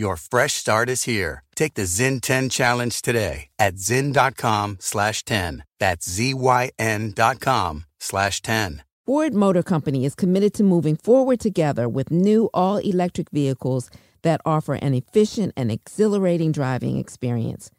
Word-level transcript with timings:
Your 0.00 0.16
fresh 0.16 0.54
start 0.54 0.88
is 0.88 1.02
here. 1.02 1.42
Take 1.54 1.74
the 1.74 1.82
Zyn 1.82 2.22
10 2.22 2.48
challenge 2.48 3.02
today 3.02 3.48
at 3.58 3.74
zyn.com 3.74 4.78
slash 4.80 5.26
10. 5.26 5.62
That's 5.78 6.08
Z-Y-N 6.08 7.12
dot 7.14 7.38
com 7.40 7.84
slash 7.98 8.40
10. 8.40 8.82
Ford 9.04 9.34
Motor 9.34 9.62
Company 9.62 10.06
is 10.06 10.14
committed 10.14 10.54
to 10.54 10.62
moving 10.62 10.96
forward 10.96 11.38
together 11.38 11.86
with 11.86 12.10
new 12.10 12.48
all 12.54 12.78
electric 12.78 13.28
vehicles 13.28 13.90
that 14.22 14.40
offer 14.46 14.72
an 14.72 14.94
efficient 14.94 15.52
and 15.54 15.70
exhilarating 15.70 16.50
driving 16.50 16.96
experience. 16.96 17.70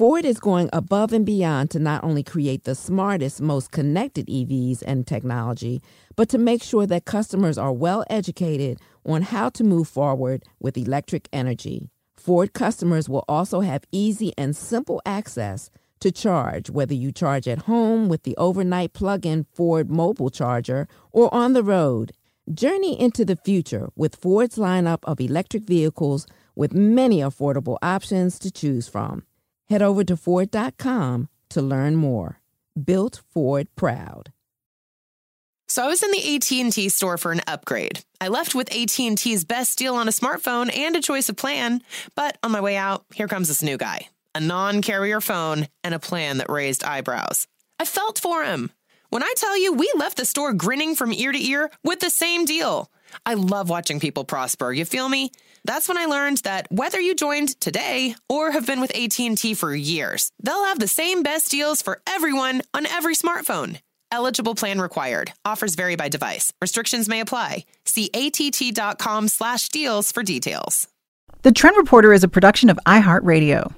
Ford 0.00 0.24
is 0.24 0.40
going 0.40 0.70
above 0.72 1.12
and 1.12 1.26
beyond 1.26 1.70
to 1.72 1.78
not 1.78 2.02
only 2.02 2.22
create 2.22 2.64
the 2.64 2.74
smartest, 2.74 3.42
most 3.42 3.70
connected 3.70 4.28
EVs 4.28 4.82
and 4.86 5.06
technology, 5.06 5.82
but 6.16 6.30
to 6.30 6.38
make 6.38 6.62
sure 6.62 6.86
that 6.86 7.04
customers 7.04 7.58
are 7.58 7.70
well 7.70 8.02
educated 8.08 8.80
on 9.04 9.20
how 9.20 9.50
to 9.50 9.62
move 9.62 9.88
forward 9.88 10.42
with 10.58 10.78
electric 10.78 11.28
energy. 11.34 11.90
Ford 12.16 12.54
customers 12.54 13.10
will 13.10 13.26
also 13.28 13.60
have 13.60 13.84
easy 13.92 14.32
and 14.38 14.56
simple 14.56 15.02
access 15.04 15.68
to 16.00 16.10
charge, 16.10 16.70
whether 16.70 16.94
you 16.94 17.12
charge 17.12 17.46
at 17.46 17.66
home 17.68 18.08
with 18.08 18.22
the 18.22 18.34
overnight 18.38 18.94
plug 18.94 19.26
in 19.26 19.44
Ford 19.52 19.90
mobile 19.90 20.30
charger 20.30 20.88
or 21.12 21.28
on 21.34 21.52
the 21.52 21.62
road. 21.62 22.12
Journey 22.50 22.98
into 22.98 23.26
the 23.26 23.36
future 23.36 23.90
with 23.96 24.16
Ford's 24.16 24.56
lineup 24.56 25.00
of 25.04 25.20
electric 25.20 25.64
vehicles 25.64 26.26
with 26.56 26.72
many 26.72 27.18
affordable 27.18 27.76
options 27.82 28.38
to 28.38 28.50
choose 28.50 28.88
from. 28.88 29.24
Head 29.70 29.82
over 29.82 30.02
to 30.02 30.16
Ford.com 30.16 31.28
to 31.50 31.62
learn 31.62 31.94
more. 31.94 32.40
Built 32.82 33.22
Ford 33.30 33.68
Proud. 33.76 34.32
So 35.68 35.84
I 35.84 35.86
was 35.86 36.02
in 36.02 36.10
the 36.10 36.34
AT&T 36.34 36.88
store 36.88 37.16
for 37.16 37.30
an 37.30 37.42
upgrade. 37.46 38.00
I 38.20 38.26
left 38.26 38.56
with 38.56 38.74
AT&T's 38.74 39.44
best 39.44 39.78
deal 39.78 39.94
on 39.94 40.08
a 40.08 40.10
smartphone 40.10 40.76
and 40.76 40.96
a 40.96 41.00
choice 41.00 41.28
of 41.28 41.36
plan, 41.36 41.82
but 42.16 42.36
on 42.42 42.50
my 42.50 42.60
way 42.60 42.76
out, 42.76 43.04
here 43.14 43.28
comes 43.28 43.46
this 43.46 43.62
new 43.62 43.76
guy. 43.76 44.08
A 44.34 44.40
non-carrier 44.40 45.20
phone 45.20 45.68
and 45.84 45.94
a 45.94 46.00
plan 46.00 46.38
that 46.38 46.50
raised 46.50 46.82
eyebrows. 46.82 47.46
I 47.78 47.84
felt 47.84 48.18
for 48.18 48.42
him. 48.42 48.72
When 49.10 49.22
I 49.22 49.32
tell 49.36 49.56
you, 49.56 49.72
we 49.72 49.88
left 49.96 50.16
the 50.16 50.24
store 50.24 50.52
grinning 50.52 50.96
from 50.96 51.12
ear 51.12 51.30
to 51.30 51.40
ear 51.40 51.70
with 51.84 52.00
the 52.00 52.10
same 52.10 52.44
deal. 52.44 52.90
I 53.26 53.34
love 53.34 53.68
watching 53.70 54.00
people 54.00 54.24
prosper. 54.24 54.72
You 54.72 54.84
feel 54.84 55.08
me? 55.08 55.32
That's 55.64 55.88
when 55.88 55.98
I 55.98 56.06
learned 56.06 56.38
that 56.38 56.66
whether 56.70 57.00
you 57.00 57.14
joined 57.14 57.60
today 57.60 58.14
or 58.28 58.50
have 58.50 58.66
been 58.66 58.80
with 58.80 58.96
AT&T 58.96 59.54
for 59.54 59.74
years, 59.74 60.30
they'll 60.42 60.64
have 60.64 60.78
the 60.78 60.88
same 60.88 61.22
best 61.22 61.50
deals 61.50 61.82
for 61.82 62.00
everyone 62.06 62.62
on 62.72 62.86
every 62.86 63.14
smartphone. 63.14 63.78
Eligible 64.12 64.54
plan 64.54 64.80
required. 64.80 65.32
Offers 65.44 65.74
vary 65.74 65.96
by 65.96 66.08
device. 66.08 66.52
Restrictions 66.60 67.08
may 67.08 67.20
apply. 67.20 67.64
See 67.84 68.10
att.com 68.12 69.28
slash 69.28 69.68
deals 69.68 70.10
for 70.10 70.22
details. 70.22 70.88
The 71.42 71.52
Trend 71.52 71.76
Reporter 71.76 72.12
is 72.12 72.24
a 72.24 72.28
production 72.28 72.70
of 72.70 72.78
iHeartRadio. 72.86 73.72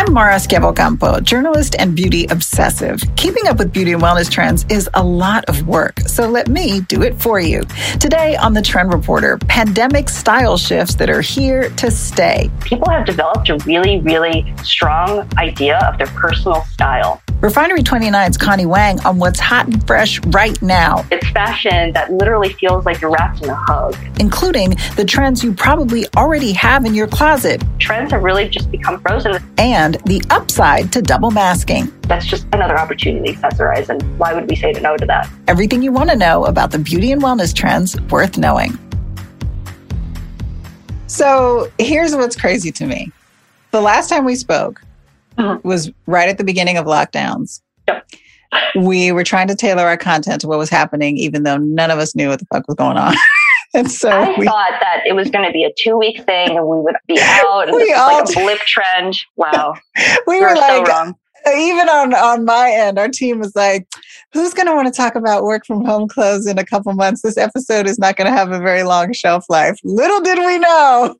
I'm 0.00 0.14
Mara 0.14 0.36
Schiavocampo, 0.36 1.22
journalist 1.22 1.76
and 1.78 1.94
beauty 1.94 2.24
obsessive. 2.30 3.02
Keeping 3.16 3.46
up 3.48 3.58
with 3.58 3.70
beauty 3.70 3.92
and 3.92 4.00
wellness 4.00 4.30
trends 4.30 4.64
is 4.70 4.88
a 4.94 5.04
lot 5.04 5.44
of 5.44 5.68
work, 5.68 6.00
so 6.06 6.26
let 6.26 6.48
me 6.48 6.80
do 6.80 7.02
it 7.02 7.20
for 7.20 7.38
you. 7.38 7.64
Today 8.00 8.34
on 8.36 8.54
the 8.54 8.62
Trend 8.62 8.94
Reporter, 8.94 9.36
pandemic 9.46 10.08
style 10.08 10.56
shifts 10.56 10.94
that 10.94 11.10
are 11.10 11.20
here 11.20 11.68
to 11.76 11.90
stay. 11.90 12.50
People 12.62 12.88
have 12.88 13.04
developed 13.04 13.50
a 13.50 13.58
really, 13.66 14.00
really 14.00 14.54
strong 14.64 15.28
idea 15.36 15.78
of 15.80 15.98
their 15.98 16.06
personal 16.06 16.62
style. 16.62 17.20
Refinery 17.40 17.80
29's 17.82 18.36
Connie 18.36 18.66
Wang 18.66 19.00
on 19.00 19.18
what's 19.18 19.40
hot 19.40 19.66
and 19.66 19.86
fresh 19.86 20.20
right 20.26 20.60
now. 20.60 21.06
It's 21.10 21.26
fashion 21.30 21.90
that 21.94 22.12
literally 22.12 22.52
feels 22.52 22.84
like 22.84 23.00
you're 23.00 23.10
wrapped 23.10 23.40
in 23.40 23.48
a 23.48 23.54
hug. 23.54 23.96
Including 24.18 24.76
the 24.96 25.06
trends 25.06 25.42
you 25.42 25.54
probably 25.54 26.04
already 26.18 26.52
have 26.52 26.84
in 26.84 26.94
your 26.94 27.06
closet. 27.06 27.64
Trends 27.78 28.12
have 28.12 28.22
really 28.24 28.46
just 28.46 28.70
become 28.70 29.00
frozen. 29.00 29.42
And 29.56 29.94
the 30.04 30.22
upside 30.28 30.92
to 30.92 31.00
double 31.00 31.30
masking. 31.30 31.90
That's 32.02 32.26
just 32.26 32.46
another 32.52 32.78
opportunity 32.78 33.32
that's 33.32 33.58
and 33.58 34.18
Why 34.18 34.34
would 34.34 34.46
we 34.46 34.54
say 34.54 34.72
no 34.72 34.98
to 34.98 35.06
that? 35.06 35.30
Everything 35.48 35.82
you 35.82 35.92
want 35.92 36.10
to 36.10 36.16
know 36.16 36.44
about 36.44 36.72
the 36.72 36.78
beauty 36.78 37.10
and 37.10 37.22
wellness 37.22 37.54
trends 37.54 37.98
worth 38.10 38.36
knowing. 38.36 38.78
So 41.06 41.72
here's 41.78 42.14
what's 42.14 42.36
crazy 42.36 42.70
to 42.72 42.84
me. 42.84 43.10
The 43.70 43.80
last 43.80 44.10
time 44.10 44.26
we 44.26 44.34
spoke, 44.34 44.82
mm-hmm. 45.36 45.66
was 45.66 45.90
right 46.06 46.28
at 46.28 46.38
the 46.38 46.44
beginning 46.44 46.76
of 46.76 46.86
lockdowns. 46.86 47.60
Yep. 47.88 48.06
We 48.74 49.12
were 49.12 49.24
trying 49.24 49.48
to 49.48 49.54
tailor 49.54 49.84
our 49.84 49.96
content 49.96 50.40
to 50.40 50.48
what 50.48 50.58
was 50.58 50.70
happening, 50.70 51.16
even 51.16 51.44
though 51.44 51.56
none 51.56 51.90
of 51.90 51.98
us 51.98 52.16
knew 52.16 52.28
what 52.28 52.40
the 52.40 52.46
fuck 52.52 52.66
was 52.66 52.74
going 52.74 52.96
on. 52.96 53.14
and 53.74 53.90
so 53.90 54.10
I 54.10 54.36
we, 54.36 54.44
thought 54.44 54.72
that 54.80 55.02
it 55.06 55.12
was 55.12 55.30
going 55.30 55.46
to 55.46 55.52
be 55.52 55.64
a 55.64 55.70
two 55.78 55.96
week 55.96 56.24
thing 56.24 56.56
and 56.56 56.66
we 56.66 56.80
would 56.80 56.96
be 57.06 57.18
out 57.22 57.68
and 57.68 57.76
we 57.76 57.92
all 57.92 58.24
like 58.24 58.28
a 58.28 58.32
blip 58.32 58.58
trend. 58.60 59.18
Wow. 59.36 59.74
we 60.26 60.40
were 60.40 60.54
like, 60.54 60.86
so 60.86 61.14
even 61.56 61.88
on 61.88 62.14
on 62.14 62.44
my 62.44 62.70
end, 62.70 62.98
our 62.98 63.08
team 63.08 63.38
was 63.38 63.54
like, 63.56 63.88
"Who's 64.32 64.52
going 64.52 64.66
to 64.66 64.74
want 64.74 64.88
to 64.88 64.92
talk 64.92 65.14
about 65.14 65.42
work 65.42 65.64
from 65.64 65.84
home 65.84 66.06
clothes 66.06 66.46
in 66.46 66.58
a 66.58 66.66
couple 66.66 66.92
months? 66.92 67.22
This 67.22 67.38
episode 67.38 67.86
is 67.86 67.98
not 67.98 68.16
going 68.16 68.30
to 68.30 68.36
have 68.36 68.52
a 68.52 68.58
very 68.58 68.82
long 68.82 69.12
shelf 69.12 69.46
life." 69.48 69.78
Little 69.82 70.20
did 70.20 70.38
we 70.38 70.58
know 70.58 71.14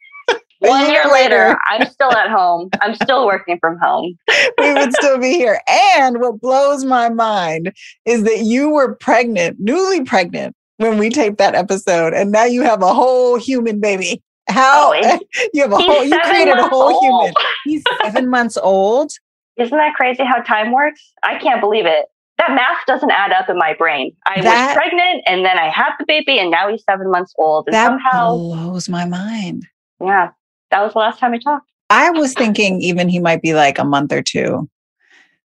one 0.60 0.90
year 0.90 1.04
later, 1.10 1.58
I'm 1.68 1.88
still 1.88 2.12
at 2.12 2.30
home. 2.30 2.68
I'm 2.82 2.94
still 2.94 3.26
working 3.26 3.58
from 3.60 3.78
home. 3.82 4.16
we 4.58 4.74
would 4.74 4.92
still 4.94 5.18
be 5.18 5.32
here. 5.32 5.60
And 5.68 6.20
what 6.20 6.40
blows 6.40 6.84
my 6.84 7.08
mind 7.08 7.72
is 8.04 8.24
that 8.24 8.40
you 8.40 8.70
were 8.70 8.94
pregnant, 8.94 9.58
newly 9.58 10.04
pregnant, 10.04 10.54
when 10.76 10.98
we 10.98 11.10
taped 11.10 11.38
that 11.38 11.54
episode, 11.54 12.14
and 12.14 12.30
now 12.32 12.44
you 12.44 12.62
have 12.62 12.82
a 12.82 12.92
whole 12.92 13.38
human 13.38 13.80
baby. 13.80 14.22
How 14.48 14.92
oh, 14.94 15.18
you 15.54 15.62
have 15.62 15.72
a 15.72 15.76
whole 15.76 16.04
you 16.04 16.18
created 16.20 16.58
a 16.58 16.68
whole 16.68 16.94
old. 16.94 17.02
human. 17.02 17.34
He's 17.64 17.84
seven 18.02 18.28
months 18.28 18.56
old. 18.56 19.12
Isn't 19.56 19.76
that 19.76 19.94
crazy 19.94 20.24
how 20.24 20.40
time 20.42 20.72
works? 20.72 21.12
I 21.22 21.38
can't 21.38 21.60
believe 21.60 21.86
it. 21.86 22.06
That 22.38 22.52
math 22.52 22.86
doesn't 22.86 23.10
add 23.10 23.32
up 23.32 23.50
in 23.50 23.58
my 23.58 23.74
brain. 23.74 24.16
I 24.26 24.40
that, 24.40 24.68
was 24.68 24.76
pregnant 24.76 25.22
and 25.26 25.44
then 25.44 25.58
I 25.58 25.68
had 25.68 25.90
the 25.98 26.06
baby 26.06 26.38
and 26.38 26.50
now 26.50 26.70
he's 26.70 26.82
seven 26.84 27.10
months 27.10 27.34
old. 27.38 27.66
And 27.66 27.74
that 27.74 27.86
somehow 27.86 28.36
blows 28.36 28.88
my 28.88 29.04
mind. 29.04 29.66
Yeah 30.00 30.30
that 30.70 30.82
was 30.82 30.92
the 30.92 30.98
last 30.98 31.18
time 31.18 31.32
we 31.32 31.38
talked. 31.38 31.66
I 31.90 32.10
was 32.10 32.34
thinking 32.34 32.80
even 32.80 33.08
he 33.08 33.18
might 33.18 33.42
be 33.42 33.54
like 33.54 33.78
a 33.78 33.84
month 33.84 34.12
or 34.12 34.22
two. 34.22 34.68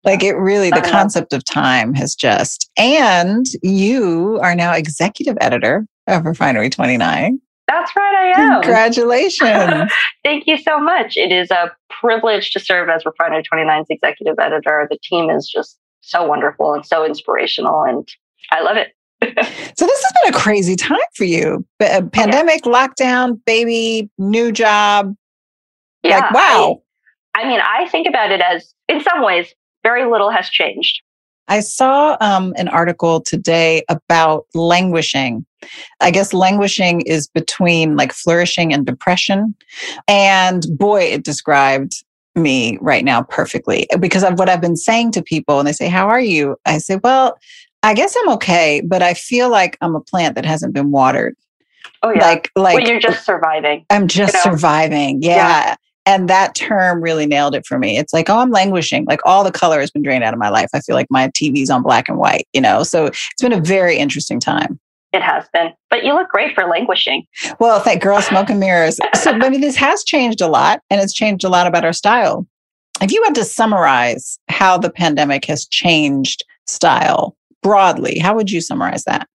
Like 0.05 0.25
it 0.25 0.33
really, 0.33 0.71
the 0.71 0.81
concept 0.81 1.33
of 1.33 1.45
time 1.45 1.95
has 1.95 2.17
just, 2.17 2.69
and 2.77 3.47
you 3.63 4.41
are 4.43 4.57
now 4.57 4.73
executive 4.73 5.37
editor 5.41 5.87
of 6.09 6.25
Refinery 6.25 6.71
29. 6.71 7.41
That's 7.69 7.95
right, 7.95 8.35
I 8.37 8.41
am. 8.41 8.63
Congratulations. 8.63 9.93
Thank 10.25 10.49
you 10.49 10.59
so 10.59 10.81
much. 10.81 11.17
It 11.17 11.31
is 11.31 11.53
a 11.53 11.71
privilege 11.89 12.51
to 12.53 12.61
serve 12.61 12.89
as 12.89 13.05
Refinery 13.07 13.45
29's 13.45 13.87
executive 13.91 14.35
editor. 14.41 14.89
The 14.91 14.99
team 15.05 15.31
is 15.31 15.49
just 15.49 15.79
so 16.01 16.27
wonderful 16.27 16.75
and 16.75 16.85
so 16.85 17.07
inspirational, 17.07 17.85
and 17.85 18.07
I 18.51 18.61
love 18.61 18.77
it. 18.77 18.89
So 19.23 19.87
this 19.87 20.03
has 20.03 20.13
been 20.23 20.35
a 20.35 20.39
crazy 20.39 20.77
time 20.77 20.99
for 21.15 21.25
you. 21.25 21.65
Uh, 21.81 22.03
pandemic, 22.13 22.63
lockdown, 22.63 23.41
baby, 23.45 24.11
new 24.19 24.53
job. 24.53 25.15
Yeah, 26.03 26.19
like, 26.19 26.33
wow. 26.33 26.83
I, 27.35 27.43
I, 27.43 27.49
mean, 27.49 27.61
I 27.61 27.89
think 27.89 28.09
about 28.09 28.33
it 28.33 28.41
as, 28.41 28.75
in 28.89 29.01
some 29.01 29.23
ways, 29.23 29.55
very 29.83 30.11
little 30.11 30.31
has 30.31 30.49
changed. 30.49 31.03
I 31.49 31.61
saw 31.61 32.17
um, 32.21 32.55
an 32.57 32.69
article 32.69 33.21
today 33.21 33.85
about 33.89 34.47
languishing. 34.55 35.45
I 36.01 36.11
guess 36.11 36.33
languishing 36.33 37.03
is 37.03 37.29
between 37.29 37.97
like 37.97 38.13
flourishing 38.13 38.73
and 38.73 38.87
depression. 38.87 39.55
And 40.09 40.65
boy, 40.77 41.03
it 41.03 41.25
described 41.25 42.05
me 42.35 42.79
right 42.81 43.05
now 43.05 43.23
perfectly 43.23 43.87
because 44.01 44.25
of 44.25 44.39
what 44.39 44.49
I've 44.49 44.61
been 44.61 44.77
saying 44.77 45.13
to 45.13 45.23
people. 45.23 45.59
And 45.59 45.69
they 45.69 45.73
say, 45.73 45.89
How 45.89 46.09
are 46.09 46.21
you? 46.21 46.57
I 46.65 46.79
say, 46.79 46.97
Well, 46.97 47.39
I 47.83 47.95
guess 47.95 48.17
I'm 48.17 48.29
okay, 48.35 48.81
but 48.85 49.03
I 49.03 49.15
feel 49.15 49.51
like 49.51 49.77
I'm 49.81 49.95
a 49.95 50.01
plant 50.01 50.37
that 50.37 50.45
hasn't 50.45 50.73
been 50.73 50.91
watered. 50.91 51.37
Oh 52.03 52.11
yeah. 52.11 52.21
Like 52.21 52.51
like 52.57 52.79
well, 52.79 52.89
you're 52.89 53.01
just 53.01 53.25
surviving. 53.25 53.85
I'm 53.91 54.09
just 54.09 54.35
you 54.35 54.39
know? 54.39 54.57
surviving. 54.57 55.23
Yeah. 55.23 55.37
yeah. 55.37 55.77
And 56.05 56.29
that 56.29 56.57
term 56.57 57.01
really 57.01 57.27
nailed 57.27 57.55
it 57.55 57.65
for 57.65 57.79
me. 57.79 57.97
It's 57.97 58.13
like, 58.13 58.29
oh, 58.29 58.39
I'm 58.39 58.51
languishing. 58.51 59.05
Like 59.05 59.21
all 59.25 59.45
the 59.45 59.53
color 59.53 59.79
has 59.79 59.91
been 59.91 60.03
drained 60.03 60.25
out 60.25 60.35
of 60.35 60.41
my 60.41 60.49
life. 60.49 60.69
I 60.75 60.81
feel 60.81 60.97
like 60.97 61.07
my 61.11 61.29
TV's 61.29 61.71
on 61.71 61.83
black 61.83 62.09
and 62.09 62.19
white, 62.19 62.49
you 62.53 62.61
know? 62.61 62.83
So 62.83 63.07
it's 63.07 63.41
been 63.41 63.53
a 63.53 63.61
very 63.61 63.99
interesting 63.99 64.41
time. 64.41 64.81
It 65.13 65.23
has 65.23 65.45
been, 65.53 65.73
but 65.91 66.05
you 66.05 66.15
look 66.15 66.29
great 66.29 66.55
for 66.55 66.65
languishing. 66.65 67.25
Well, 67.61 67.79
thank 67.81 68.03
girl, 68.03 68.21
smoke 68.21 68.51
and 68.51 68.59
mirrors. 68.59 68.99
So, 69.15 69.31
I 69.31 69.51
mean, 69.51 69.61
this 69.61 69.77
has 69.77 70.03
changed 70.03 70.41
a 70.41 70.49
lot, 70.49 70.81
and 70.89 71.03
it's 71.03 71.13
changed 71.13 71.45
a 71.45 71.51
lot 71.51 71.67
about 71.67 71.85
our 71.85 71.93
style. 71.93 72.47
If 73.01 73.13
you 73.13 73.23
had 73.23 73.35
to 73.35 73.45
summarize 73.45 74.39
how 74.49 74.79
the 74.79 74.91
pandemic 74.91 75.45
has 75.45 75.67
changed 75.67 76.45
style 76.67 77.37
broadly, 77.63 78.19
how 78.19 78.35
would 78.35 78.51
you 78.51 78.61
summarize 78.61 79.05
that? 79.05 79.29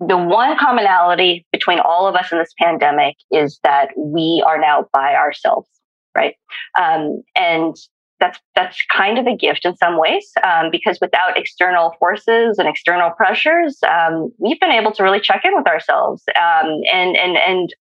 The 0.00 0.18
one 0.18 0.58
commonality 0.58 1.46
between 1.52 1.78
all 1.80 2.06
of 2.06 2.14
us 2.14 2.30
in 2.32 2.38
this 2.38 2.52
pandemic 2.60 3.16
is 3.30 3.58
that 3.62 3.88
we 3.96 4.42
are 4.46 4.60
now 4.60 4.86
by 4.92 5.14
ourselves, 5.14 5.68
right? 6.16 6.34
Um, 6.78 7.22
and 7.36 7.76
that's 8.20 8.38
that's 8.54 8.78
kind 8.92 9.18
of 9.18 9.26
a 9.26 9.36
gift 9.36 9.64
in 9.64 9.76
some 9.76 9.98
ways 9.98 10.30
um, 10.44 10.70
because 10.70 10.98
without 11.00 11.38
external 11.38 11.94
forces 11.98 12.58
and 12.58 12.68
external 12.68 13.10
pressures, 13.10 13.78
um, 13.88 14.32
we've 14.38 14.60
been 14.60 14.70
able 14.70 14.92
to 14.92 15.02
really 15.02 15.20
check 15.20 15.42
in 15.44 15.54
with 15.54 15.66
ourselves 15.66 16.22
um, 16.36 16.80
and 16.92 17.16
and 17.16 17.36
and 17.36 17.74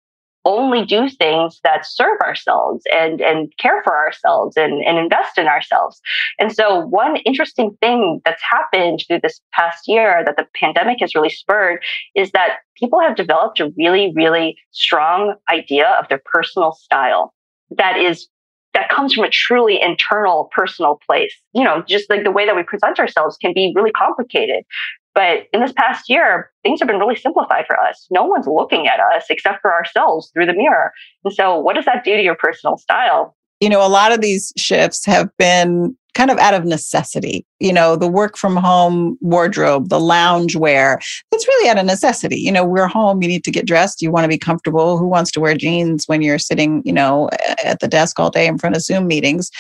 only 0.44 0.85
do 0.85 1.09
things 1.09 1.61
that 1.62 1.87
serve 1.87 2.21
ourselves 2.21 2.85
and 2.93 3.21
and 3.21 3.53
care 3.59 3.83
for 3.85 3.97
ourselves 3.97 4.56
and, 4.56 4.85
and 4.85 4.99
invest 4.99 5.39
in 5.39 5.47
ourselves. 5.47 6.00
And 6.39 6.53
so 6.53 6.81
one 6.87 7.17
interesting 7.19 7.77
thing 7.81 8.21
that's 8.25 8.43
happened 8.43 9.05
through 9.06 9.21
this 9.23 9.41
past 9.53 9.87
year 9.87 10.23
that 10.25 10.37
the 10.37 10.47
pandemic 10.55 10.99
has 11.00 11.15
really 11.15 11.31
spurred 11.31 11.83
is 12.15 12.31
that 12.33 12.59
people 12.77 13.00
have 13.00 13.17
developed 13.17 13.61
a 13.61 13.73
really, 13.77 14.12
really 14.15 14.56
strong 14.73 15.35
idea 15.53 15.89
of 16.00 16.09
their 16.09 16.23
personal 16.25 16.73
style 16.73 17.33
that 17.71 17.97
is 17.97 18.29
that 18.75 18.89
comes 18.89 19.12
from 19.12 19.25
a 19.25 19.31
truly 19.31 19.81
internal 19.81 20.49
personal 20.55 20.99
place. 21.06 21.35
You 21.53 21.65
know, 21.65 21.83
just 21.87 22.09
like 22.09 22.25
the 22.25 22.31
way 22.31 22.47
that 22.47 22.56
we 22.56 22.62
present 22.62 22.99
ourselves 22.99 23.37
can 23.37 23.53
be 23.55 23.73
really 23.75 23.93
complicated. 23.93 24.65
But 25.14 25.47
in 25.53 25.61
this 25.61 25.73
past 25.73 26.09
year, 26.09 26.50
things 26.62 26.81
have 26.81 26.88
been 26.88 26.99
really 26.99 27.17
simplified 27.17 27.67
for 27.67 27.79
us. 27.79 28.06
No 28.11 28.25
one's 28.25 28.47
looking 28.47 28.87
at 28.87 28.99
us 28.99 29.25
except 29.29 29.61
for 29.61 29.73
ourselves 29.73 30.31
through 30.32 30.47
the 30.47 30.55
mirror. 30.55 30.93
And 31.25 31.35
so, 31.35 31.59
what 31.59 31.76
does 31.76 31.85
that 31.85 32.05
do 32.05 32.17
to 32.17 32.23
your 32.23 32.37
personal 32.37 32.79
style? 32.79 33.37
You 33.61 33.69
know, 33.69 33.87
a 33.87 33.88
lot 33.88 34.12
of 34.12 34.20
these 34.20 34.53
shifts 34.56 35.05
have 35.06 35.31
been 35.37 35.97
kind 36.14 36.31
of 36.31 36.38
out 36.38 36.55
of 36.55 36.64
necessity. 36.64 37.47
You 37.61 37.73
know, 37.73 37.97
the 37.97 38.09
work 38.09 38.37
from 38.37 38.56
home 38.56 39.17
wardrobe, 39.20 39.88
the 39.88 40.00
lounge 40.00 40.56
wear, 40.56 41.00
it's 41.31 41.49
really 41.49 41.70
out 41.70 41.79
of 41.79 41.87
necessity. 41.87 42.37
You 42.37 42.53
know, 42.53 42.65
we're 42.65 42.87
home, 42.87 43.23
you 43.23 43.29
need 43.29 43.44
to 43.44 43.50
get 43.50 43.67
dressed, 43.67 44.03
you 44.03 44.11
want 44.11 44.25
to 44.25 44.29
be 44.29 44.38
comfortable. 44.38 44.99
Who 44.99 45.06
wants 45.06 45.31
to 45.32 45.41
wear 45.41 45.55
jeans 45.55 46.06
when 46.06 46.23
you're 46.23 46.38
sitting, 46.38 46.82
you 46.85 46.93
know, 46.93 47.31
at 47.65 47.81
the 47.81 47.88
desk 47.88 48.19
all 48.19 48.31
day 48.31 48.47
in 48.47 48.58
front 48.58 48.76
of 48.76 48.82
Zoom 48.82 49.06
meetings? 49.06 49.50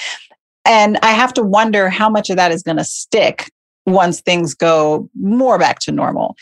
And 0.64 0.98
I 1.02 1.12
have 1.12 1.32
to 1.34 1.42
wonder 1.42 1.88
how 1.88 2.08
much 2.08 2.30
of 2.30 2.36
that 2.36 2.52
is 2.52 2.62
going 2.62 2.76
to 2.76 2.84
stick 2.84 3.50
once 3.86 4.20
things 4.20 4.54
go 4.54 5.08
more 5.14 5.58
back 5.58 5.78
to 5.80 5.92
normal. 5.92 6.36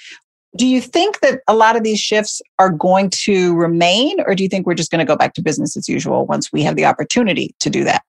Do 0.57 0.67
you 0.67 0.81
think 0.81 1.21
that 1.21 1.41
a 1.47 1.55
lot 1.55 1.77
of 1.77 1.85
these 1.85 2.01
shifts 2.01 2.43
are 2.59 2.71
going 2.71 3.11
to 3.11 3.55
remain, 3.55 4.21
or 4.27 4.35
do 4.35 4.43
you 4.43 4.49
think 4.49 4.67
we're 4.67 4.75
just 4.75 4.91
going 4.91 4.99
to 4.99 5.05
go 5.05 5.17
back 5.17 5.35
to 5.35 5.43
business 5.43 5.77
as 5.77 5.89
usual 5.89 6.27
once 6.27 6.53
we 6.53 6.63
have 6.63 6.75
the 6.75 6.85
opportunity 6.85 7.55
to 7.61 7.71
do 7.71 7.85
that? 7.85 8.03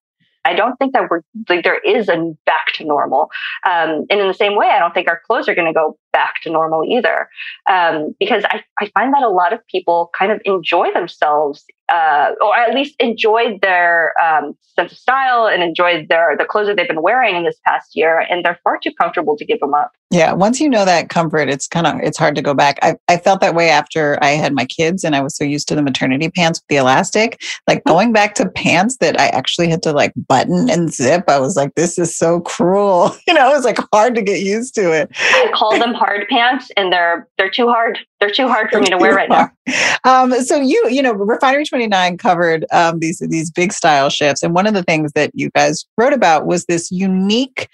I 0.43 0.53
don't 0.55 0.75
think 0.77 0.93
that 0.93 1.07
we're 1.09 1.21
like 1.49 1.63
there 1.63 1.79
is 1.79 2.09
a 2.09 2.33
back 2.45 2.73
to 2.75 2.83
normal. 2.83 3.29
Um, 3.63 4.05
and 4.09 4.19
in 4.19 4.27
the 4.27 4.33
same 4.33 4.55
way, 4.55 4.67
I 4.67 4.79
don't 4.79 4.93
think 4.93 5.07
our 5.07 5.21
clothes 5.27 5.47
are 5.47 5.55
going 5.55 5.67
to 5.67 5.73
go 5.73 5.97
back 6.11 6.41
to 6.43 6.51
normal 6.51 6.83
either. 6.83 7.29
Um, 7.69 8.15
because 8.19 8.43
I, 8.45 8.63
I 8.79 8.91
find 8.93 9.13
that 9.13 9.23
a 9.23 9.29
lot 9.29 9.53
of 9.53 9.65
people 9.67 10.11
kind 10.17 10.31
of 10.31 10.41
enjoy 10.45 10.91
themselves 10.93 11.65
uh, 11.91 12.31
or 12.41 12.55
at 12.55 12.73
least 12.73 12.95
enjoyed 12.99 13.61
their 13.61 14.13
um, 14.23 14.55
sense 14.75 14.91
of 14.91 14.97
style 14.97 15.47
and 15.47 15.61
enjoyed 15.61 16.07
their 16.07 16.35
the 16.37 16.45
clothes 16.45 16.67
that 16.67 16.77
they've 16.77 16.87
been 16.87 17.01
wearing 17.01 17.35
in 17.35 17.43
this 17.43 17.59
past 17.67 17.95
year, 17.95 18.25
and 18.29 18.45
they're 18.45 18.59
far 18.63 18.79
too 18.81 18.91
comfortable 18.99 19.35
to 19.35 19.45
give 19.45 19.59
them 19.59 19.73
up. 19.73 19.91
Yeah, 20.09 20.33
once 20.33 20.59
you 20.59 20.69
know 20.69 20.85
that 20.85 21.09
comfort, 21.09 21.49
it's 21.49 21.67
kind 21.67 21.87
of 21.87 21.95
it's 22.01 22.17
hard 22.17 22.35
to 22.35 22.41
go 22.41 22.53
back. 22.53 22.79
I, 22.81 22.95
I 23.09 23.17
felt 23.17 23.41
that 23.41 23.55
way 23.55 23.69
after 23.69 24.17
I 24.21 24.29
had 24.29 24.53
my 24.53 24.65
kids, 24.65 25.03
and 25.03 25.15
I 25.15 25.21
was 25.21 25.35
so 25.35 25.43
used 25.43 25.67
to 25.67 25.75
the 25.75 25.81
maternity 25.81 26.29
pants 26.29 26.59
with 26.61 26.67
the 26.69 26.77
elastic. 26.77 27.41
Like 27.67 27.79
mm-hmm. 27.79 27.89
going 27.91 28.13
back 28.13 28.35
to 28.35 28.49
pants 28.49 28.97
that 29.01 29.19
I 29.19 29.27
actually 29.27 29.69
had 29.69 29.83
to 29.83 29.91
like 29.91 30.13
button 30.15 30.69
and 30.69 30.93
zip, 30.93 31.25
I 31.27 31.39
was 31.39 31.57
like, 31.57 31.75
this 31.75 31.97
is 31.97 32.15
so 32.15 32.39
cruel. 32.41 33.15
You 33.27 33.35
know, 33.35 33.49
it 33.49 33.55
was 33.55 33.63
like 33.63 33.77
hard 33.93 34.15
to 34.15 34.21
get 34.21 34.41
used 34.41 34.75
to 34.75 34.91
it. 34.91 35.09
I 35.15 35.49
call 35.53 35.77
them 35.77 35.93
hard 36.01 36.27
pants, 36.29 36.71
and 36.75 36.91
they're 36.91 37.27
they're 37.37 37.49
too 37.49 37.67
hard. 37.67 37.99
They're 38.19 38.31
too 38.31 38.47
hard 38.47 38.71
for 38.71 38.79
me 38.79 38.87
to 38.87 38.97
wear 38.97 39.13
right 39.15 39.29
now. 39.29 39.49
Um, 40.03 40.33
so 40.41 40.59
you 40.59 40.83
you 40.89 41.01
know, 41.01 41.13
Refinery 41.13 41.63
Twenty 41.63 41.85
Nine 41.85 42.17
covered 42.17 42.65
um, 42.71 42.97
these 42.99 43.19
these 43.19 43.51
big 43.51 43.71
style 43.71 44.09
shifts, 44.09 44.41
and 44.41 44.55
one 44.55 44.65
of 44.65 44.73
the 44.73 44.81
things 44.81 45.11
that 45.13 45.29
you 45.35 45.51
guys 45.51 45.85
wrote 45.95 46.13
about 46.13 46.47
was 46.47 46.65
this 46.65 46.91
unique 46.91 47.69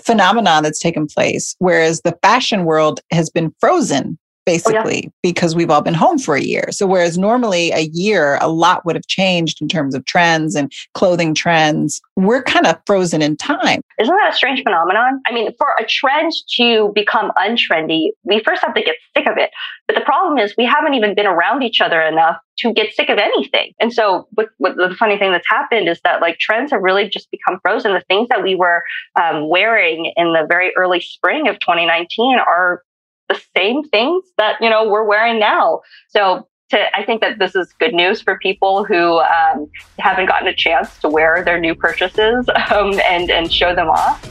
phenomenon 0.00 0.62
that's 0.62 0.78
taken 0.78 1.08
place, 1.08 1.56
whereas 1.58 2.00
the 2.02 2.16
fashion 2.22 2.64
world 2.64 3.00
has 3.10 3.28
been 3.28 3.52
frozen 3.58 4.16
basically, 4.44 4.96
oh, 4.96 5.00
yeah. 5.04 5.10
because 5.22 5.54
we've 5.54 5.70
all 5.70 5.82
been 5.82 5.94
home 5.94 6.18
for 6.18 6.34
a 6.34 6.40
year. 6.40 6.64
So, 6.70 6.86
whereas 6.86 7.18
normally 7.18 7.70
a 7.72 7.88
year, 7.92 8.38
a 8.40 8.48
lot 8.48 8.84
would 8.84 8.96
have 8.96 9.06
changed 9.06 9.60
in 9.62 9.68
terms 9.68 9.94
of 9.94 10.04
trends 10.04 10.54
and 10.54 10.72
clothing 10.94 11.34
trends, 11.34 12.00
we're 12.16 12.42
kind 12.42 12.66
of 12.66 12.78
frozen 12.86 13.22
in 13.22 13.36
time. 13.36 13.80
Isn't 13.98 14.14
that 14.14 14.32
a 14.32 14.36
strange 14.36 14.62
phenomenon? 14.62 15.20
I 15.26 15.32
mean, 15.32 15.50
for 15.56 15.68
a 15.78 15.84
trend 15.84 16.32
to 16.56 16.92
become 16.94 17.30
untrendy, 17.36 18.08
we 18.24 18.42
first 18.44 18.62
have 18.62 18.74
to 18.74 18.82
get 18.82 18.96
sick 19.16 19.26
of 19.28 19.38
it. 19.38 19.50
But 19.86 19.96
the 19.96 20.02
problem 20.02 20.38
is, 20.38 20.54
we 20.56 20.64
haven't 20.64 20.94
even 20.94 21.14
been 21.14 21.26
around 21.26 21.62
each 21.62 21.80
other 21.80 22.00
enough 22.00 22.36
to 22.58 22.72
get 22.72 22.92
sick 22.94 23.08
of 23.08 23.18
anything. 23.18 23.72
And 23.80 23.92
so, 23.92 24.28
what, 24.32 24.48
what 24.58 24.76
the 24.76 24.94
funny 24.98 25.18
thing 25.18 25.32
that's 25.32 25.48
happened 25.48 25.88
is 25.88 26.00
that 26.04 26.20
like 26.20 26.38
trends 26.38 26.70
have 26.72 26.82
really 26.82 27.08
just 27.08 27.30
become 27.30 27.58
frozen. 27.62 27.92
The 27.92 28.02
things 28.08 28.28
that 28.28 28.42
we 28.42 28.54
were 28.54 28.82
um, 29.20 29.48
wearing 29.48 30.12
in 30.16 30.32
the 30.32 30.46
very 30.48 30.72
early 30.76 31.00
spring 31.00 31.48
of 31.48 31.58
2019 31.60 32.38
are 32.38 32.82
the 33.28 33.40
same 33.56 33.84
things 33.84 34.24
that 34.38 34.56
you 34.60 34.70
know 34.70 34.88
we're 34.88 35.04
wearing 35.04 35.38
now. 35.38 35.80
So 36.08 36.48
to, 36.70 36.96
I 36.96 37.04
think 37.04 37.20
that 37.20 37.38
this 37.38 37.54
is 37.54 37.72
good 37.78 37.94
news 37.94 38.20
for 38.20 38.38
people 38.38 38.84
who 38.84 39.20
um, 39.20 39.70
haven't 39.98 40.26
gotten 40.26 40.48
a 40.48 40.54
chance 40.54 40.98
to 41.00 41.08
wear 41.08 41.44
their 41.44 41.60
new 41.60 41.74
purchases 41.74 42.48
um, 42.70 42.98
and 43.00 43.30
and 43.30 43.52
show 43.52 43.74
them 43.74 43.88
off. 43.88 44.28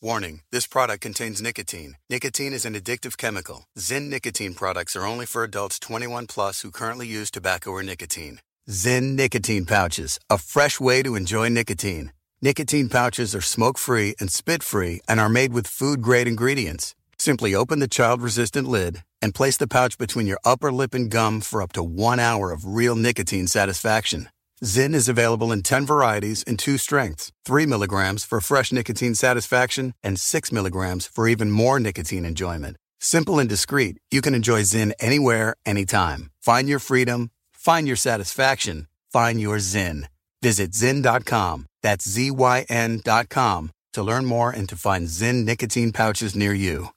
Warning 0.00 0.42
this 0.52 0.66
product 0.66 1.00
contains 1.00 1.42
nicotine. 1.42 1.96
Nicotine 2.08 2.52
is 2.52 2.64
an 2.64 2.74
addictive 2.74 3.16
chemical. 3.16 3.64
Zyn 3.76 4.08
nicotine 4.08 4.54
products 4.54 4.94
are 4.94 5.04
only 5.04 5.26
for 5.26 5.42
adults 5.42 5.78
21 5.80 6.28
plus 6.28 6.62
who 6.62 6.70
currently 6.70 7.08
use 7.08 7.30
tobacco 7.30 7.70
or 7.70 7.82
nicotine. 7.82 8.38
Zyn 8.70 9.16
nicotine 9.16 9.66
pouches, 9.66 10.20
a 10.30 10.38
fresh 10.38 10.78
way 10.78 11.02
to 11.02 11.16
enjoy 11.16 11.48
nicotine. 11.48 12.12
Nicotine 12.40 12.88
pouches 12.88 13.34
are 13.34 13.40
smoke 13.40 13.76
free 13.76 14.14
and 14.20 14.30
spit 14.30 14.62
free 14.62 15.00
and 15.08 15.18
are 15.18 15.28
made 15.28 15.52
with 15.52 15.66
food 15.66 16.00
grade 16.00 16.28
ingredients. 16.28 16.94
Simply 17.18 17.52
open 17.52 17.80
the 17.80 17.88
child 17.88 18.22
resistant 18.22 18.68
lid 18.68 19.02
and 19.20 19.34
place 19.34 19.56
the 19.56 19.66
pouch 19.66 19.98
between 19.98 20.28
your 20.28 20.38
upper 20.44 20.70
lip 20.70 20.94
and 20.94 21.10
gum 21.10 21.40
for 21.40 21.60
up 21.60 21.72
to 21.72 21.82
one 21.82 22.20
hour 22.20 22.52
of 22.52 22.64
real 22.64 22.94
nicotine 22.94 23.48
satisfaction. 23.48 24.28
Zyn 24.64 24.94
is 24.94 25.08
available 25.08 25.50
in 25.50 25.62
10 25.62 25.84
varieties 25.84 26.44
and 26.46 26.60
two 26.60 26.78
strengths 26.78 27.32
3 27.44 27.66
milligrams 27.66 28.24
for 28.24 28.40
fresh 28.40 28.70
nicotine 28.70 29.16
satisfaction, 29.16 29.94
and 30.04 30.20
6 30.20 30.52
milligrams 30.52 31.08
for 31.08 31.26
even 31.26 31.50
more 31.50 31.80
nicotine 31.80 32.24
enjoyment. 32.24 32.76
Simple 33.00 33.40
and 33.40 33.48
discreet, 33.48 33.96
you 34.12 34.20
can 34.20 34.34
enjoy 34.34 34.62
Zyn 34.62 34.92
anywhere, 35.00 35.56
anytime. 35.66 36.30
Find 36.40 36.68
your 36.68 36.78
freedom, 36.78 37.30
find 37.52 37.88
your 37.88 37.96
satisfaction, 37.96 38.86
find 39.10 39.40
your 39.40 39.56
Zyn. 39.56 40.04
Visit 40.40 40.70
Zyn.com 40.70 41.66
that's 41.88 42.06
ZYN.com 42.06 43.70
to 43.94 44.02
learn 44.02 44.26
more 44.26 44.50
and 44.50 44.68
to 44.68 44.76
find 44.76 45.06
Zyn 45.06 45.46
nicotine 45.46 45.90
pouches 45.90 46.36
near 46.36 46.52
you. 46.52 46.90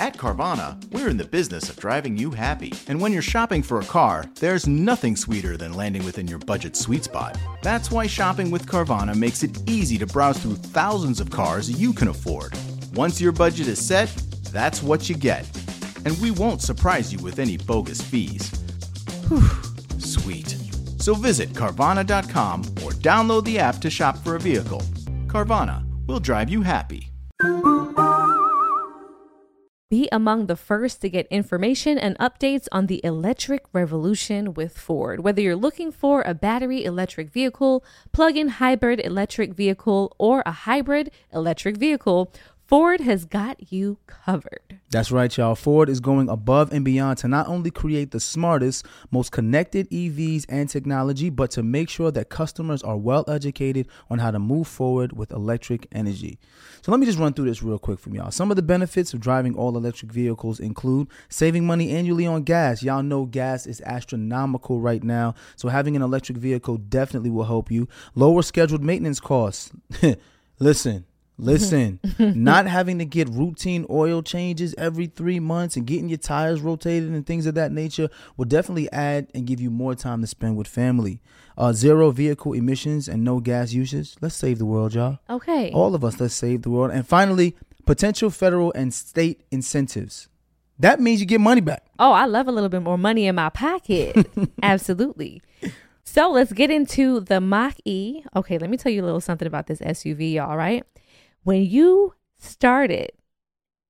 At 0.00 0.16
Carvana, 0.16 0.84
we're 0.92 1.08
in 1.08 1.16
the 1.16 1.24
business 1.24 1.70
of 1.70 1.76
driving 1.76 2.16
you 2.16 2.32
happy. 2.32 2.72
And 2.88 3.00
when 3.00 3.12
you're 3.12 3.22
shopping 3.22 3.62
for 3.62 3.78
a 3.78 3.84
car, 3.84 4.24
there's 4.40 4.66
nothing 4.66 5.14
sweeter 5.14 5.56
than 5.56 5.74
landing 5.74 6.04
within 6.04 6.26
your 6.26 6.40
budget 6.40 6.74
sweet 6.74 7.04
spot. 7.04 7.38
That's 7.62 7.92
why 7.92 8.08
shopping 8.08 8.50
with 8.50 8.66
Carvana 8.66 9.14
makes 9.14 9.44
it 9.44 9.56
easy 9.70 9.96
to 9.98 10.06
browse 10.06 10.38
through 10.38 10.56
thousands 10.56 11.20
of 11.20 11.30
cars 11.30 11.70
you 11.80 11.92
can 11.92 12.08
afford. 12.08 12.52
Once 12.94 13.20
your 13.20 13.30
budget 13.30 13.68
is 13.68 13.78
set, 13.78 14.08
that's 14.50 14.82
what 14.82 15.08
you 15.08 15.14
get. 15.14 15.46
And 16.04 16.18
we 16.18 16.32
won't 16.32 16.62
surprise 16.62 17.12
you 17.12 17.20
with 17.20 17.38
any 17.38 17.58
bogus 17.58 18.00
fees. 18.00 18.50
Whew, 19.28 19.48
sweet. 20.00 20.56
So 20.98 21.14
visit 21.14 21.50
Carvana.com 21.50 22.62
download 23.02 23.44
the 23.44 23.58
app 23.58 23.78
to 23.78 23.90
shop 23.90 24.16
for 24.18 24.36
a 24.36 24.40
vehicle. 24.40 24.82
Carvana 25.26 25.84
will 26.06 26.20
drive 26.20 26.48
you 26.48 26.62
happy. 26.62 27.12
Be 29.92 30.08
among 30.10 30.46
the 30.46 30.56
first 30.56 31.02
to 31.02 31.10
get 31.10 31.26
information 31.26 31.98
and 31.98 32.16
updates 32.16 32.66
on 32.72 32.86
the 32.86 33.04
electric 33.04 33.66
revolution 33.74 34.54
with 34.54 34.78
Ford. 34.78 35.20
Whether 35.20 35.42
you're 35.42 35.54
looking 35.54 35.92
for 35.92 36.22
a 36.22 36.32
battery 36.32 36.82
electric 36.82 37.28
vehicle, 37.28 37.84
plug 38.10 38.38
in 38.38 38.48
hybrid 38.48 39.00
electric 39.04 39.52
vehicle, 39.52 40.16
or 40.18 40.42
a 40.46 40.52
hybrid 40.52 41.10
electric 41.30 41.76
vehicle, 41.76 42.32
Ford 42.72 43.02
has 43.02 43.26
got 43.26 43.70
you 43.70 43.98
covered. 44.06 44.80
That's 44.88 45.12
right, 45.12 45.36
y'all. 45.36 45.54
Ford 45.54 45.90
is 45.90 46.00
going 46.00 46.30
above 46.30 46.72
and 46.72 46.82
beyond 46.82 47.18
to 47.18 47.28
not 47.28 47.46
only 47.46 47.70
create 47.70 48.12
the 48.12 48.18
smartest, 48.18 48.86
most 49.10 49.30
connected 49.30 49.90
EVs 49.90 50.46
and 50.48 50.70
technology, 50.70 51.28
but 51.28 51.50
to 51.50 51.62
make 51.62 51.90
sure 51.90 52.10
that 52.12 52.30
customers 52.30 52.82
are 52.82 52.96
well 52.96 53.26
educated 53.28 53.88
on 54.08 54.20
how 54.20 54.30
to 54.30 54.38
move 54.38 54.66
forward 54.66 55.12
with 55.12 55.32
electric 55.32 55.86
energy. 55.92 56.38
So 56.80 56.90
let 56.90 56.98
me 56.98 57.04
just 57.04 57.18
run 57.18 57.34
through 57.34 57.44
this 57.44 57.62
real 57.62 57.78
quick 57.78 57.98
from 57.98 58.14
y'all. 58.14 58.30
Some 58.30 58.50
of 58.50 58.56
the 58.56 58.62
benefits 58.62 59.12
of 59.12 59.20
driving 59.20 59.54
all 59.54 59.76
electric 59.76 60.10
vehicles 60.10 60.58
include 60.58 61.08
saving 61.28 61.66
money 61.66 61.90
annually 61.90 62.26
on 62.26 62.42
gas. 62.42 62.82
Y'all 62.82 63.02
know 63.02 63.26
gas 63.26 63.66
is 63.66 63.82
astronomical 63.82 64.80
right 64.80 65.04
now, 65.04 65.34
so 65.56 65.68
having 65.68 65.94
an 65.94 66.00
electric 66.00 66.38
vehicle 66.38 66.78
definitely 66.78 67.28
will 67.28 67.44
help 67.44 67.70
you. 67.70 67.86
Lower 68.14 68.40
scheduled 68.40 68.82
maintenance 68.82 69.20
costs. 69.20 69.72
Listen, 70.58 71.04
Listen, 71.38 71.98
not 72.18 72.66
having 72.66 72.98
to 72.98 73.04
get 73.04 73.28
routine 73.28 73.86
oil 73.90 74.22
changes 74.22 74.74
every 74.78 75.06
three 75.06 75.40
months 75.40 75.76
and 75.76 75.86
getting 75.86 76.08
your 76.08 76.18
tires 76.18 76.60
rotated 76.60 77.10
and 77.10 77.26
things 77.26 77.46
of 77.46 77.54
that 77.54 77.72
nature 77.72 78.08
will 78.36 78.44
definitely 78.44 78.90
add 78.92 79.28
and 79.34 79.46
give 79.46 79.60
you 79.60 79.70
more 79.70 79.94
time 79.94 80.20
to 80.20 80.26
spend 80.26 80.56
with 80.56 80.68
family. 80.68 81.20
Uh, 81.56 81.72
zero 81.72 82.10
vehicle 82.10 82.52
emissions 82.52 83.08
and 83.08 83.24
no 83.24 83.40
gas 83.40 83.72
usage. 83.72 84.14
Let's 84.20 84.36
save 84.36 84.58
the 84.58 84.66
world, 84.66 84.94
y'all. 84.94 85.18
Okay. 85.28 85.70
All 85.72 85.94
of 85.94 86.04
us, 86.04 86.20
let's 86.20 86.34
save 86.34 86.62
the 86.62 86.70
world. 86.70 86.90
And 86.92 87.06
finally, 87.06 87.56
potential 87.84 88.30
federal 88.30 88.72
and 88.74 88.92
state 88.92 89.42
incentives. 89.50 90.28
That 90.78 91.00
means 91.00 91.20
you 91.20 91.26
get 91.26 91.40
money 91.40 91.60
back. 91.60 91.84
Oh, 91.98 92.12
I 92.12 92.26
love 92.26 92.48
a 92.48 92.52
little 92.52 92.68
bit 92.68 92.82
more 92.82 92.98
money 92.98 93.26
in 93.26 93.34
my 93.34 93.50
pocket. 93.50 94.26
Absolutely. 94.62 95.42
So 96.04 96.30
let's 96.30 96.52
get 96.52 96.70
into 96.70 97.20
the 97.20 97.40
Mach 97.40 97.76
E. 97.84 98.22
Okay, 98.34 98.58
let 98.58 98.68
me 98.68 98.76
tell 98.76 98.90
you 98.90 99.02
a 99.02 99.06
little 99.06 99.20
something 99.20 99.46
about 99.46 99.66
this 99.66 99.80
SUV, 99.80 100.34
y'all, 100.34 100.56
right? 100.56 100.84
When 101.44 101.64
you 101.64 102.14
start 102.38 102.90
it, 102.90 103.16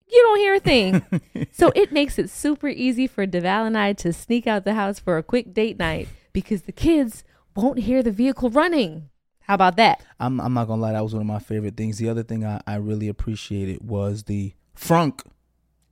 you 0.06 0.22
don't 0.22 0.38
hear 0.38 0.54
a 0.54 0.60
thing. 0.60 1.48
so 1.52 1.72
it 1.74 1.92
makes 1.92 2.18
it 2.18 2.30
super 2.30 2.68
easy 2.68 3.06
for 3.06 3.26
Deval 3.26 3.66
and 3.66 3.78
I 3.78 3.94
to 3.94 4.12
sneak 4.12 4.46
out 4.46 4.64
the 4.64 4.74
house 4.74 4.98
for 4.98 5.16
a 5.16 5.22
quick 5.22 5.54
date 5.54 5.78
night 5.78 6.08
because 6.32 6.62
the 6.62 6.72
kids 6.72 7.24
won't 7.56 7.80
hear 7.80 8.02
the 8.02 8.10
vehicle 8.10 8.50
running. 8.50 9.08
How 9.40 9.54
about 9.54 9.76
that? 9.76 10.02
I'm, 10.20 10.40
I'm 10.40 10.54
not 10.54 10.66
gonna 10.68 10.80
lie, 10.80 10.92
that 10.92 11.02
was 11.02 11.14
one 11.14 11.22
of 11.22 11.26
my 11.26 11.38
favorite 11.38 11.76
things. 11.76 11.98
The 11.98 12.08
other 12.08 12.22
thing 12.22 12.44
I, 12.44 12.60
I 12.66 12.76
really 12.76 13.08
appreciated 13.08 13.86
was 13.86 14.24
the 14.24 14.54
frunk. 14.76 15.22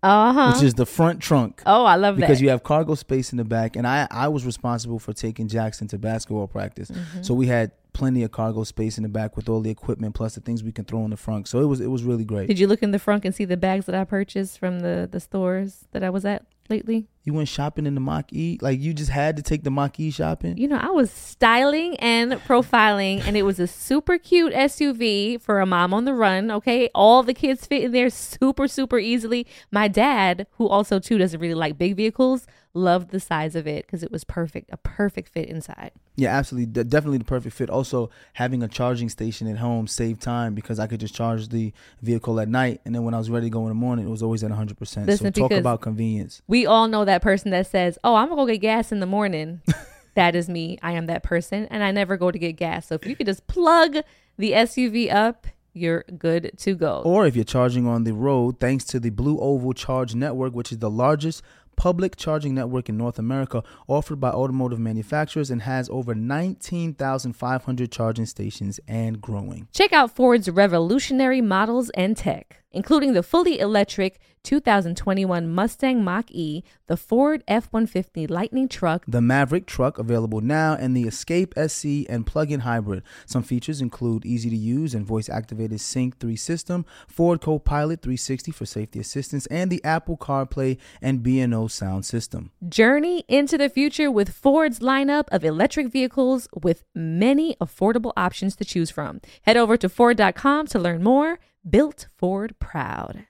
Uh-huh. 0.02 0.52
Which 0.55 0.62
is 0.62 0.75
the 0.75 0.87
front 0.87 1.21
trunk. 1.21 1.62
Oh, 1.67 1.85
I 1.85 1.97
love 1.97 2.17
because 2.17 2.21
that. 2.21 2.26
Because 2.29 2.43
you 2.43 2.49
have 2.50 2.62
cargo 2.62 2.95
space 2.95 3.33
in 3.33 3.38
the 3.38 3.45
back. 3.45 3.76
And 3.76 3.87
I, 3.87 4.07
I 4.11 4.29
was 4.29 4.47
responsible 4.47 4.99
for 4.99 5.12
taking 5.12 5.47
Jackson 5.47 5.88
to 5.88 5.99
basketball 5.99 6.47
practice. 6.47 6.90
Mm-hmm. 6.90 7.23
So 7.23 7.35
we 7.35 7.49
had 7.49 7.73
plenty 7.93 8.23
of 8.23 8.31
cargo 8.31 8.65
space 8.65 8.97
in 8.97 9.03
the 9.03 9.09
back 9.09 9.37
with 9.37 9.49
all 9.49 9.61
the 9.61 9.71
equipment 9.71 10.15
plus 10.15 10.35
the 10.35 10.41
things 10.41 10.63
we 10.63 10.73
can 10.73 10.85
throw 10.85 11.05
in 11.05 11.11
the 11.11 11.17
front. 11.17 11.49
So 11.49 11.61
it 11.61 11.67
was 11.67 11.81
it 11.81 11.89
was 11.89 12.03
really 12.03 12.25
great. 12.25 12.49
Did 12.49 12.59
you 12.59 12.67
look 12.67 12.83
in 12.83 12.91
the 12.91 12.99
front 12.99 13.25
and 13.25 13.35
see 13.35 13.45
the 13.45 13.57
bags 13.57 13.87
that 13.87 13.95
I 13.95 14.05
purchased 14.05 14.59
from 14.59 14.81
the 14.81 15.09
the 15.11 15.21
stores 15.21 15.87
that 15.93 16.03
I 16.03 16.11
was 16.11 16.25
at 16.25 16.45
lately? 16.71 17.09
You 17.25 17.35
went 17.35 17.49
shopping 17.49 17.87
in 17.87 17.95
the 17.95 18.00
Mach 18.00 18.33
E? 18.33 18.59
Like 18.62 18.81
you 18.81 18.95
just 18.95 19.11
had 19.11 19.37
to 19.37 19.43
take 19.43 19.62
the 19.62 19.71
Mach 19.71 20.00
E 20.00 20.11
shopping? 20.11 20.57
You 20.57 20.69
know, 20.69 20.79
I 20.79 20.89
was 20.89 21.11
styling 21.11 21.97
and 21.97 22.33
profiling 22.33 23.23
and 23.27 23.37
it 23.37 23.43
was 23.43 23.61
a 23.61 23.67
super 23.67 24.17
cute 24.17 24.55
SUV 24.55 25.41
for 25.41 25.61
a 25.61 25.67
mom 25.67 25.93
on 25.93 26.07
the 26.07 26.15
run, 26.15 26.50
okay? 26.50 26.89
All 26.95 27.23
the 27.23 27.35
kids 27.35 27.67
fit 27.67 27.85
in 27.85 27.93
there 27.93 28.09
super 28.09 28.67
super 28.67 28.99
easily. 28.99 29.47
My 29.71 29.89
dad, 29.89 30.47
who 30.53 30.69
also 30.69 30.99
too 30.99 31.19
doesn't 31.19 31.41
really 31.41 31.55
like 31.55 31.77
big 31.77 31.97
vehicles, 31.97 32.47
loved 32.75 33.11
the 33.11 33.21
size 33.21 33.57
of 33.57 33.67
it 33.67 33.87
because 33.87 34.03
it 34.03 34.11
was 34.12 34.25
perfect, 34.25 34.71
a 34.73 34.77
perfect 34.77 35.33
fit 35.33 35.49
inside. 35.49 35.91
Yeah, 36.17 36.37
absolutely. 36.37 36.67
De- 36.67 36.85
definitely 36.85 37.19
the 37.19 37.25
perfect 37.25 37.55
fit. 37.57 37.71
Also, 37.71 38.11
having 38.35 38.62
a 38.62 38.69
charging 38.69 39.09
station 39.09 39.47
at 39.49 39.59
home 39.59 39.87
saved 39.87 40.21
time 40.21 40.55
because 40.55 40.79
I 40.79 40.87
could 40.87 41.00
just 41.00 41.15
charge 41.15 41.49
the 41.49 41.73
vehicle 42.03 42.39
at 42.41 42.49
night. 42.49 42.81
And 42.85 42.95
then 42.95 43.05
when 43.05 43.15
I 43.15 43.19
was 43.19 43.31
ready 43.31 43.47
to 43.47 43.50
go 43.50 43.62
in 43.62 43.69
the 43.69 43.75
morning, 43.75 44.07
it 44.07 44.11
was 44.11 44.23
always 44.23 44.45
at 44.45 44.50
100%. 44.50 45.07
Listen, 45.07 45.33
so 45.35 45.49
talk 45.49 45.53
about 45.53 45.81
convenience. 45.81 46.43
We 46.47 46.60
all 46.67 46.88
know 46.88 47.05
that 47.05 47.23
person 47.23 47.50
that 47.50 47.67
says, 47.67 47.99
Oh, 48.05 48.14
I'm 48.14 48.29
to 48.29 48.37
go 48.37 48.47
get 48.47 48.59
gas 48.59 48.93
in 48.93 49.00
the 49.00 49.07
morning. 49.07 49.62
that 50.14 50.35
is 50.35 50.49
me. 50.49 50.79
I 50.83 50.93
am 50.93 51.07
that 51.07 51.23
person. 51.23 51.67
And 51.71 51.83
I 51.83 51.90
never 51.93 52.17
go 52.17 52.31
to 52.31 52.38
get 52.38 52.52
gas. 52.52 52.87
So 52.87 52.95
if 52.95 53.07
you 53.07 53.17
could 53.17 53.26
just 53.26 53.47
plug 53.47 53.99
the 54.37 54.52
SUV 54.52 55.12
up, 55.12 55.47
you're 55.73 56.05
good 56.19 56.52
to 56.59 56.75
go. 56.75 57.02
Or 57.05 57.26
if 57.26 57.37
you're 57.37 57.45
charging 57.45 57.87
on 57.87 58.05
the 58.05 58.12
road, 58.12 58.59
thanks 58.59 58.85
to 58.87 59.00
the 59.00 59.11
Blue 59.11 59.38
Oval 59.38 59.73
Charge 59.73 60.14
Network, 60.14 60.52
which 60.52 60.73
is 60.73 60.79
the 60.79 60.90
largest 60.90 61.43
public 61.76 62.14
charging 62.14 62.55
network 62.55 62.90
in 62.90 62.99
North 62.99 63.19
America 63.19 63.62
offered 63.88 64.21
by 64.21 64.29
automotive 64.29 64.79
manufacturers 64.79 65.50
and 65.50 65.62
has 65.62 65.88
over 65.88 66.14
19,500 66.14 67.90
charging 67.90 68.26
stations 68.26 68.79
and 68.87 69.19
growing. 69.19 69.67
Check 69.73 69.93
out 69.93 70.14
Ford's 70.14 70.50
revolutionary 70.50 71.40
models 71.40 71.88
and 71.90 72.19
tech 72.19 72.62
including 72.73 73.12
the 73.12 73.23
fully 73.23 73.59
electric 73.59 74.21
2021 74.43 75.49
Mustang 75.49 76.03
Mach 76.03 76.31
E, 76.31 76.62
the 76.87 76.97
Ford 76.97 77.45
F 77.47 77.69
150 77.71 78.27
Lightning 78.27 78.69
truck, 78.69 79.05
the 79.07 79.21
Maverick 79.21 79.67
truck 79.67 79.99
available 79.99 80.41
now, 80.41 80.75
and 80.75 80.97
the 80.97 81.05
Escape 81.05 81.53
SE 81.57 82.07
and 82.09 82.27
plug 82.27 82.50
in 82.50 82.61
hybrid. 82.61 83.03
Some 83.27 83.43
features 83.43 83.81
include 83.81 84.25
easy 84.25 84.50
to 84.50 84.57
use 84.57 84.95
and 84.95 85.07
voice 85.07 85.29
activated 85.29 85.81
Sync 85.81 86.19
3 86.19 86.37
system, 86.37 86.87
Ford 87.07 87.41
Copilot 87.41 88.03
360 88.03 88.53
for 88.53 88.67
safety 88.67 88.99
assistance, 88.99 89.47
and 89.47 89.71
the 89.71 89.83
Apple 89.85 90.17
CarPlay 90.17 90.79
and 91.03 91.23
B&O 91.23 91.67
sound 91.67 92.05
system. 92.05 92.50
Journey 92.69 93.25
into 93.29 93.59
the 93.59 93.69
future 93.69 94.11
with 94.11 94.31
Ford's 94.31 94.81
lineup 94.81 95.29
of 95.31 95.45
electric 95.45 95.89
vehicles 95.89 96.49
with 96.62 96.85
many 96.95 97.57
affordable 97.61 98.12
options 98.17 98.57
to 98.57 98.65
choose 98.65 98.91
from. 98.91 99.21
Head 99.43 99.57
over 99.57 99.77
to 99.77 99.89
Ford.com 99.89 100.67
to 100.69 100.79
learn 100.79 101.03
more 101.03 101.39
built 101.69 102.07
Ford 102.17 102.55
proud. 102.59 103.26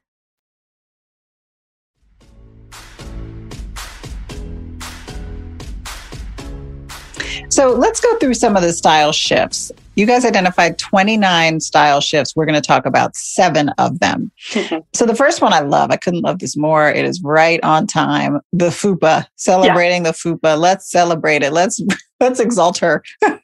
So 7.49 7.73
let's 7.73 8.01
go 8.01 8.17
through 8.19 8.35
some 8.35 8.57
of 8.57 8.63
the 8.63 8.73
style 8.73 9.13
shifts. 9.13 9.73
You 9.97 10.07
guys 10.07 10.25
identified 10.25 10.79
29 10.79 11.61
style 11.61 12.01
shifts. 12.01 12.35
We're 12.37 12.47
going 12.47 12.61
to 12.61 12.67
talk 12.67 12.87
about 12.87 13.17
seven 13.17 13.71
of 13.71 13.99
them. 13.99 14.31
so 14.95 15.05
the 15.05 15.17
first 15.17 15.43
one 15.43 15.53
I 15.53 15.61
love, 15.61 15.91
I 15.91 15.97
couldn't 15.97 16.23
love 16.23 16.39
this 16.39 16.57
more. 16.57 16.89
It 16.89 17.05
is 17.05 17.21
right 17.23 17.63
on 17.65 17.87
time. 17.87 18.41
The 18.53 18.69
FUPA, 18.69 19.27
celebrating 19.37 20.05
yeah. 20.05 20.13
the 20.13 20.17
FUPA. 20.17 20.59
Let's 20.59 20.91
celebrate 20.91 21.43
it. 21.43 21.53
Let's 21.53 21.81
let's 22.21 22.41
exalt 22.41 22.79
her. 22.79 23.03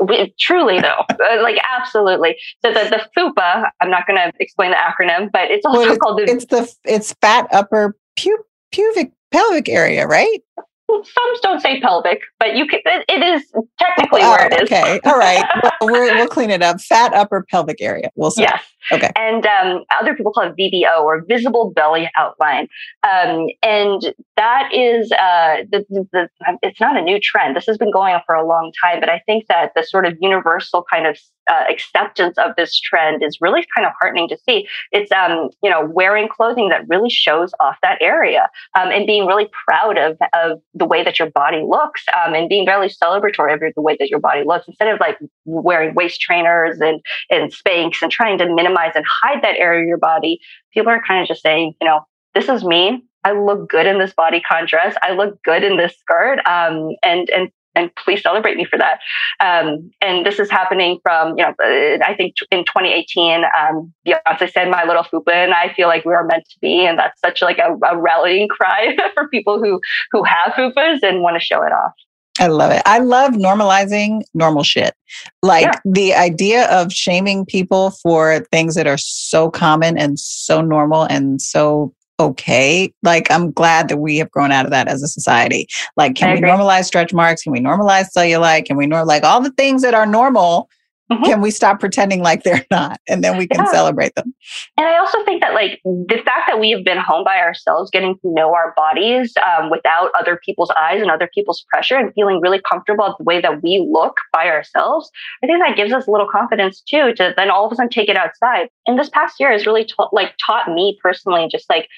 We, 0.00 0.34
truly 0.38 0.80
though 0.80 1.04
uh, 1.10 1.42
like 1.42 1.58
absolutely 1.76 2.36
so 2.64 2.72
the, 2.72 2.88
the 2.88 3.08
fupa 3.16 3.70
i'm 3.80 3.90
not 3.90 4.06
going 4.06 4.16
to 4.18 4.32
explain 4.38 4.70
the 4.70 4.76
acronym 4.76 5.30
but 5.32 5.50
it's 5.50 5.66
also 5.66 5.80
well, 5.80 5.88
it's, 5.90 5.98
called 5.98 6.18
the 6.18 6.30
it's 6.30 6.46
the 6.46 6.72
it's 6.84 7.14
fat 7.20 7.48
upper 7.52 7.96
pu- 8.16 8.44
pubic 8.70 9.12
pelvic 9.32 9.68
area 9.68 10.06
right 10.06 10.40
some 10.88 11.34
don't 11.42 11.60
say 11.60 11.80
pelvic, 11.80 12.20
but 12.38 12.56
you 12.56 12.66
can. 12.66 12.80
It 12.86 13.22
is 13.22 13.44
technically 13.78 14.22
oh, 14.22 14.30
where 14.30 14.46
it 14.46 14.54
is. 14.54 14.62
Okay, 14.62 15.00
all 15.04 15.18
right. 15.18 15.44
Well, 15.80 15.92
we 15.92 16.12
will 16.12 16.26
clean 16.26 16.50
it 16.50 16.62
up. 16.62 16.80
Fat 16.80 17.14
upper 17.14 17.44
pelvic 17.50 17.80
area. 17.80 18.10
We'll 18.16 18.30
say. 18.30 18.42
Yes. 18.42 18.62
Okay. 18.92 19.10
And 19.16 19.46
um, 19.46 19.84
other 20.00 20.14
people 20.14 20.32
call 20.32 20.44
it 20.44 20.56
VBO 20.56 21.02
or 21.02 21.24
visible 21.28 21.72
belly 21.74 22.10
outline, 22.16 22.68
um, 23.02 23.46
and 23.62 24.14
that 24.36 24.70
is 24.72 25.10
uh, 25.12 25.64
the, 25.70 25.84
the, 26.12 26.28
it's 26.62 26.80
not 26.80 26.96
a 26.96 27.02
new 27.02 27.18
trend. 27.20 27.56
This 27.56 27.66
has 27.66 27.76
been 27.76 27.92
going 27.92 28.14
on 28.14 28.22
for 28.26 28.34
a 28.34 28.46
long 28.46 28.72
time, 28.82 29.00
but 29.00 29.08
I 29.08 29.20
think 29.26 29.46
that 29.48 29.72
the 29.74 29.82
sort 29.82 30.06
of 30.06 30.16
universal 30.20 30.84
kind 30.90 31.06
of 31.06 31.18
uh, 31.50 31.64
acceptance 31.70 32.36
of 32.38 32.54
this 32.56 32.78
trend 32.78 33.22
is 33.22 33.38
really 33.40 33.66
kind 33.74 33.86
of 33.86 33.92
heartening 34.00 34.28
to 34.28 34.36
see. 34.46 34.68
It's 34.92 35.10
um, 35.12 35.50
you 35.62 35.70
know 35.70 35.84
wearing 35.84 36.28
clothing 36.28 36.68
that 36.68 36.82
really 36.88 37.10
shows 37.10 37.52
off 37.60 37.76
that 37.82 37.98
area 38.00 38.48
um, 38.78 38.90
and 38.90 39.06
being 39.06 39.26
really 39.26 39.48
proud 39.66 39.98
of 39.98 40.18
of 40.34 40.60
the 40.74 40.86
way 40.86 41.02
that 41.02 41.18
your 41.18 41.30
body 41.30 41.62
looks 41.66 42.04
um, 42.16 42.34
and 42.34 42.48
being 42.48 42.66
really 42.66 42.88
celebratory 42.88 43.54
of 43.54 43.60
the 43.74 43.82
way 43.82 43.96
that 43.98 44.10
your 44.10 44.20
body 44.20 44.42
looks 44.46 44.68
instead 44.68 44.88
of 44.88 45.00
like 45.00 45.18
wearing 45.44 45.94
waist 45.94 46.20
trainers 46.20 46.78
and 46.80 47.00
and 47.30 47.52
Spanx 47.52 48.02
and 48.02 48.10
trying 48.10 48.38
to 48.38 48.54
minimize 48.54 48.77
and 48.94 49.04
hide 49.22 49.42
that 49.42 49.56
area 49.56 49.82
of 49.82 49.88
your 49.88 49.98
body. 49.98 50.40
People 50.72 50.90
are 50.90 51.02
kind 51.06 51.22
of 51.22 51.28
just 51.28 51.42
saying, 51.42 51.74
you 51.80 51.86
know, 51.86 52.00
this 52.34 52.48
is 52.48 52.64
me. 52.64 53.02
I 53.24 53.32
look 53.32 53.68
good 53.68 53.86
in 53.86 53.98
this 53.98 54.12
bodycon 54.12 54.68
dress. 54.68 54.94
I 55.02 55.12
look 55.12 55.42
good 55.42 55.64
in 55.64 55.76
this 55.76 55.94
skirt. 55.98 56.38
Um, 56.46 56.94
and 57.02 57.28
and 57.30 57.50
and 57.78 57.94
please 57.94 58.22
celebrate 58.22 58.56
me 58.56 58.64
for 58.64 58.78
that. 58.78 58.98
Um, 59.40 59.90
and 60.00 60.26
this 60.26 60.38
is 60.38 60.50
happening 60.50 60.98
from, 61.02 61.38
you 61.38 61.44
know, 61.44 61.50
uh, 61.62 62.04
I 62.04 62.14
think 62.16 62.34
in 62.50 62.64
2018, 62.64 63.44
um, 63.44 63.92
Beyonce 64.06 64.50
said 64.50 64.68
"My 64.68 64.84
Little 64.84 65.04
Fupa," 65.04 65.32
and 65.32 65.54
I 65.54 65.72
feel 65.74 65.86
like 65.86 66.04
we 66.04 66.14
are 66.14 66.24
meant 66.24 66.44
to 66.50 66.58
be, 66.60 66.86
and 66.86 66.98
that's 66.98 67.20
such 67.20 67.40
like 67.42 67.58
a, 67.58 67.74
a 67.86 67.96
rallying 67.96 68.48
cry 68.58 68.96
for 69.14 69.28
people 69.28 69.62
who 69.62 69.80
who 70.10 70.24
have 70.24 70.52
fupas 70.54 71.02
and 71.02 71.22
want 71.22 71.36
to 71.36 71.44
show 71.44 71.62
it 71.62 71.72
off. 71.72 71.92
I 72.38 72.46
love 72.46 72.70
it. 72.70 72.82
I 72.86 72.98
love 72.98 73.32
normalizing 73.32 74.22
normal 74.34 74.62
shit. 74.62 74.94
Like 75.42 75.64
yeah. 75.64 75.78
the 75.84 76.14
idea 76.14 76.68
of 76.70 76.92
shaming 76.92 77.44
people 77.46 77.90
for 77.90 78.46
things 78.52 78.74
that 78.74 78.86
are 78.86 78.98
so 78.98 79.50
common 79.50 79.98
and 79.98 80.18
so 80.18 80.60
normal 80.60 81.04
and 81.04 81.40
so 81.40 81.94
okay. 82.20 82.92
Like, 83.02 83.30
I'm 83.30 83.52
glad 83.52 83.88
that 83.88 83.98
we 83.98 84.18
have 84.18 84.30
grown 84.30 84.50
out 84.50 84.64
of 84.64 84.70
that 84.72 84.88
as 84.88 85.02
a 85.02 85.08
society. 85.08 85.68
Like, 85.96 86.16
can 86.16 86.34
we 86.34 86.40
normalize 86.40 86.84
stretch 86.84 87.12
marks? 87.12 87.42
Can 87.42 87.52
we 87.52 87.60
normalize 87.60 88.06
cellulite? 88.16 88.64
Can 88.64 88.76
we 88.76 88.86
normalize 88.86 89.06
like 89.06 89.24
all 89.24 89.40
the 89.40 89.52
things 89.52 89.82
that 89.82 89.94
are 89.94 90.06
normal? 90.06 90.68
Mm-hmm. 91.10 91.24
Can 91.24 91.40
we 91.40 91.50
stop 91.50 91.80
pretending 91.80 92.22
like 92.22 92.42
they're 92.42 92.66
not? 92.70 93.00
And 93.08 93.24
then 93.24 93.38
we 93.38 93.46
can 93.46 93.64
yeah. 93.64 93.70
celebrate 93.70 94.14
them. 94.14 94.34
And 94.76 94.86
I 94.86 94.98
also 94.98 95.24
think 95.24 95.42
that, 95.42 95.54
like, 95.54 95.80
the 95.84 96.20
fact 96.24 96.48
that 96.48 96.60
we 96.60 96.70
have 96.70 96.84
been 96.84 96.98
home 96.98 97.24
by 97.24 97.38
ourselves, 97.38 97.90
getting 97.90 98.14
to 98.16 98.20
know 98.24 98.54
our 98.54 98.74
bodies 98.76 99.34
um, 99.46 99.70
without 99.70 100.10
other 100.18 100.38
people's 100.44 100.70
eyes 100.80 101.00
and 101.00 101.10
other 101.10 101.28
people's 101.34 101.64
pressure, 101.70 101.96
and 101.96 102.12
feeling 102.14 102.40
really 102.40 102.60
comfortable 102.68 103.04
at 103.04 103.14
the 103.18 103.24
way 103.24 103.40
that 103.40 103.62
we 103.62 103.86
look 103.90 104.16
by 104.32 104.48
ourselves, 104.48 105.10
I 105.42 105.46
think 105.46 105.60
that 105.64 105.76
gives 105.76 105.92
us 105.92 106.06
a 106.06 106.10
little 106.10 106.28
confidence 106.28 106.82
too 106.82 107.14
to 107.14 107.32
then 107.36 107.50
all 107.50 107.66
of 107.66 107.72
a 107.72 107.76
sudden 107.76 107.90
take 107.90 108.08
it 108.08 108.16
outside. 108.16 108.68
And 108.86 108.98
this 108.98 109.08
past 109.08 109.36
year 109.40 109.50
has 109.50 109.66
really 109.66 109.84
ta- 109.84 110.10
like 110.12 110.34
taught 110.44 110.72
me 110.72 110.98
personally, 111.02 111.48
just 111.50 111.70
like 111.70 111.88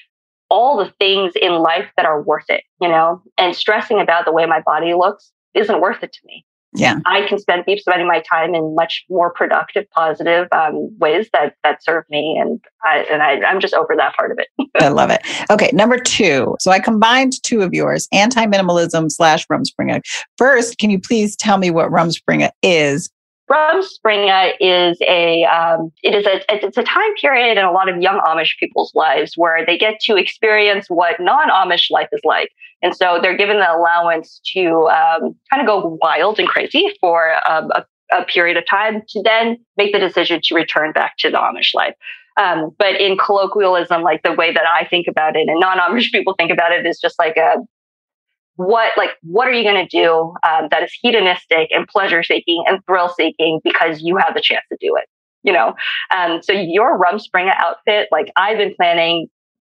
all 0.49 0.77
the 0.77 0.91
things 0.99 1.33
in 1.41 1.53
life 1.53 1.89
that 1.97 2.05
are 2.05 2.21
worth 2.21 2.49
it, 2.49 2.63
you 2.81 2.87
know, 2.87 3.21
and 3.37 3.55
stressing 3.55 3.99
about 3.99 4.25
the 4.25 4.31
way 4.31 4.45
my 4.45 4.61
body 4.61 4.93
looks 4.93 5.31
isn't 5.53 5.81
worth 5.81 6.03
it 6.03 6.13
to 6.13 6.19
me 6.25 6.45
yeah. 6.73 6.99
I 7.05 7.27
can 7.27 7.37
spend 7.37 7.65
keep 7.65 7.79
spending 7.79 8.07
my 8.07 8.21
time 8.21 8.55
in 8.55 8.75
much 8.75 9.03
more 9.09 9.31
productive 9.31 9.89
positive 9.91 10.47
um, 10.51 10.97
ways 10.99 11.29
that 11.33 11.55
that 11.63 11.83
serve 11.83 12.05
me 12.09 12.37
and 12.41 12.59
i 12.83 13.05
and 13.11 13.21
I, 13.21 13.41
i'm 13.45 13.59
just 13.59 13.73
over 13.73 13.95
that 13.97 14.15
part 14.15 14.31
of 14.31 14.39
it. 14.39 14.47
I 14.81 14.89
love 14.89 15.09
it. 15.09 15.21
Okay 15.49 15.69
number 15.73 15.97
two. 15.97 16.55
So 16.59 16.71
i 16.71 16.79
combined 16.79 17.33
two 17.43 17.61
of 17.61 17.73
yours 17.73 18.07
anti-minimalism 18.11 19.11
slash 19.11 19.45
rumspringa 19.47 20.01
first 20.37 20.77
can 20.77 20.89
you 20.89 20.99
please 20.99 21.35
tell 21.35 21.57
me 21.57 21.71
what 21.71 21.89
rumspringa 21.89 22.51
is? 22.63 23.09
Rumspringa 23.51 24.53
is 24.61 24.97
a 25.01 25.43
um, 25.43 25.91
it 26.03 26.15
is 26.15 26.25
a 26.25 26.41
it's 26.47 26.77
a 26.77 26.83
time 26.83 27.13
period 27.19 27.57
in 27.57 27.65
a 27.65 27.71
lot 27.71 27.89
of 27.89 28.01
young 28.01 28.21
Amish 28.25 28.57
people's 28.57 28.93
lives 28.95 29.33
where 29.35 29.65
they 29.65 29.77
get 29.77 29.99
to 30.01 30.15
experience 30.15 30.85
what 30.87 31.19
non-Amish 31.19 31.91
life 31.91 32.07
is 32.13 32.21
like, 32.23 32.49
and 32.81 32.95
so 32.95 33.19
they're 33.21 33.37
given 33.37 33.59
the 33.59 33.71
allowance 33.71 34.41
to 34.53 34.87
um, 34.89 35.35
kind 35.51 35.61
of 35.61 35.65
go 35.65 35.97
wild 36.01 36.39
and 36.39 36.47
crazy 36.47 36.93
for 36.99 37.33
um, 37.49 37.69
a, 37.71 37.85
a, 38.15 38.25
period 38.25 38.57
of 38.57 38.63
time 38.67 39.01
to 39.09 39.21
then 39.23 39.57
make 39.77 39.93
the 39.93 39.99
decision 39.99 40.39
to 40.43 40.55
return 40.55 40.91
back 40.91 41.13
to 41.19 41.29
the 41.29 41.37
Amish 41.37 41.73
life. 41.73 41.93
Um, 42.37 42.71
but 42.77 42.99
in 42.99 43.17
colloquialism, 43.17 44.01
like 44.01 44.23
the 44.23 44.33
way 44.33 44.53
that 44.53 44.63
I 44.65 44.87
think 44.87 45.07
about 45.07 45.35
it 45.35 45.47
and 45.47 45.59
non-Amish 45.59 46.11
people 46.11 46.33
think 46.37 46.51
about 46.51 46.71
it 46.71 46.85
is 46.85 46.99
just 46.99 47.19
like 47.19 47.37
a 47.37 47.55
what 48.55 48.91
like 48.97 49.11
what 49.23 49.47
are 49.47 49.53
you 49.53 49.63
going 49.63 49.87
to 49.87 49.97
do 49.97 50.33
um, 50.47 50.67
that 50.71 50.83
is 50.83 50.91
hedonistic 51.01 51.69
and 51.71 51.87
pleasure 51.87 52.23
seeking 52.23 52.63
and 52.67 52.79
thrill 52.85 53.09
seeking 53.09 53.59
because 53.63 54.01
you 54.01 54.17
have 54.17 54.33
the 54.33 54.41
chance 54.41 54.63
to 54.71 54.77
do 54.79 54.95
it 54.95 55.05
you 55.43 55.53
know 55.53 55.73
um, 56.15 56.41
so 56.41 56.53
your 56.53 56.97
rum 56.97 57.17
rumspringa 57.17 57.53
outfit 57.57 58.07
like 58.11 58.31
i've 58.35 58.57
been 58.57 58.73
planning 58.75 59.27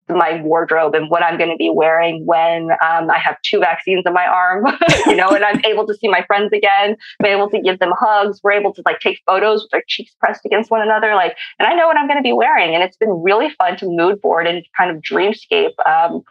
my 0.10 0.42
wardrobe 0.42 0.96
and 0.96 1.10
what 1.10 1.24
i'm 1.24 1.38
going 1.38 1.50
to 1.50 1.56
be 1.56 1.72
wearing 1.74 2.26
when 2.26 2.70
um, 2.86 3.10
i 3.10 3.18
have 3.18 3.38
two 3.44 3.60
vaccines 3.60 4.04
in 4.06 4.14
my 4.14 4.26
arm 4.26 4.66
you 5.06 5.16
know 5.16 5.30
and 5.30 5.44
i'm 5.44 5.62
able 5.66 5.88
to 5.88 5.94
see 5.96 6.08
my 6.08 6.24
friends 6.26 6.52
again 6.54 6.96
i'm 7.22 7.26
able 7.26 7.50
to 7.50 7.62
give 7.62 7.80
them 7.80 7.94
hugs 7.98 8.40
we're 8.44 8.52
able 8.52 8.74
to 8.74 8.82
like 8.86 9.00
take 9.00 9.20
photos 9.26 9.64
with 9.64 9.74
our 9.74 9.84
cheeks 9.88 10.14
pressed 10.20 10.46
against 10.46 10.70
one 10.70 10.82
another 10.82 11.16
like 11.16 11.38
and 11.60 11.68
i 11.68 11.74
know 11.74 11.88
what 11.88 11.98
i'm 11.98 12.08
going 12.08 12.20
to 12.20 12.24
be 12.24 12.34
wearing 12.34 12.74
and 12.76 12.84
it's 12.84 12.98
been 12.98 13.22
really 13.24 13.50
fun 13.58 13.78
to 13.78 13.86
mood 13.88 14.20
board 14.22 14.46
and 14.46 14.66
kind 14.78 14.92
of 14.92 15.02
dreamscape 15.02 15.74
um, 15.86 16.24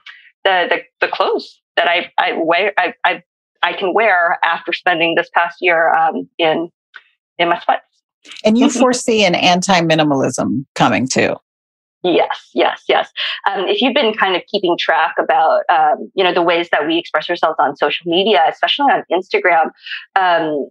the, 0.45 0.67
the 0.69 1.07
the 1.07 1.12
clothes 1.12 1.61
that 1.76 1.88
I 1.88 2.11
I 2.19 2.33
wear 2.37 2.73
I 2.79 2.95
I, 3.05 3.23
I 3.62 3.73
can 3.75 3.95
wear 3.95 4.38
after 4.45 4.73
spending 4.73 5.14
this 5.14 5.29
past 5.35 5.59
year 5.61 5.91
um, 5.95 6.29
in 6.38 6.71
in 7.38 7.49
my 7.49 7.61
sweats. 7.61 7.85
And 8.45 8.57
you 8.57 8.71
foresee 8.71 9.25
an 9.25 9.35
anti-minimalism 9.35 10.64
coming 10.76 11.09
too. 11.09 11.35
Yes, 12.04 12.50
yes, 12.52 12.82
yes. 12.88 13.11
Um, 13.49 13.66
if 13.68 13.80
you've 13.80 13.94
been 13.94 14.12
kind 14.12 14.35
of 14.35 14.42
keeping 14.50 14.76
track 14.78 15.14
about, 15.18 15.62
um, 15.73 16.11
you 16.14 16.25
know, 16.25 16.35
the 16.35 16.42
ways 16.42 16.68
that 16.73 16.87
we 16.87 16.99
express 16.99 17.30
ourselves 17.30 17.56
on 17.61 17.76
social 17.76 18.11
media, 18.11 18.42
especially 18.49 18.87
on 18.87 19.04
Instagram, 19.11 19.71
um, 20.16 20.68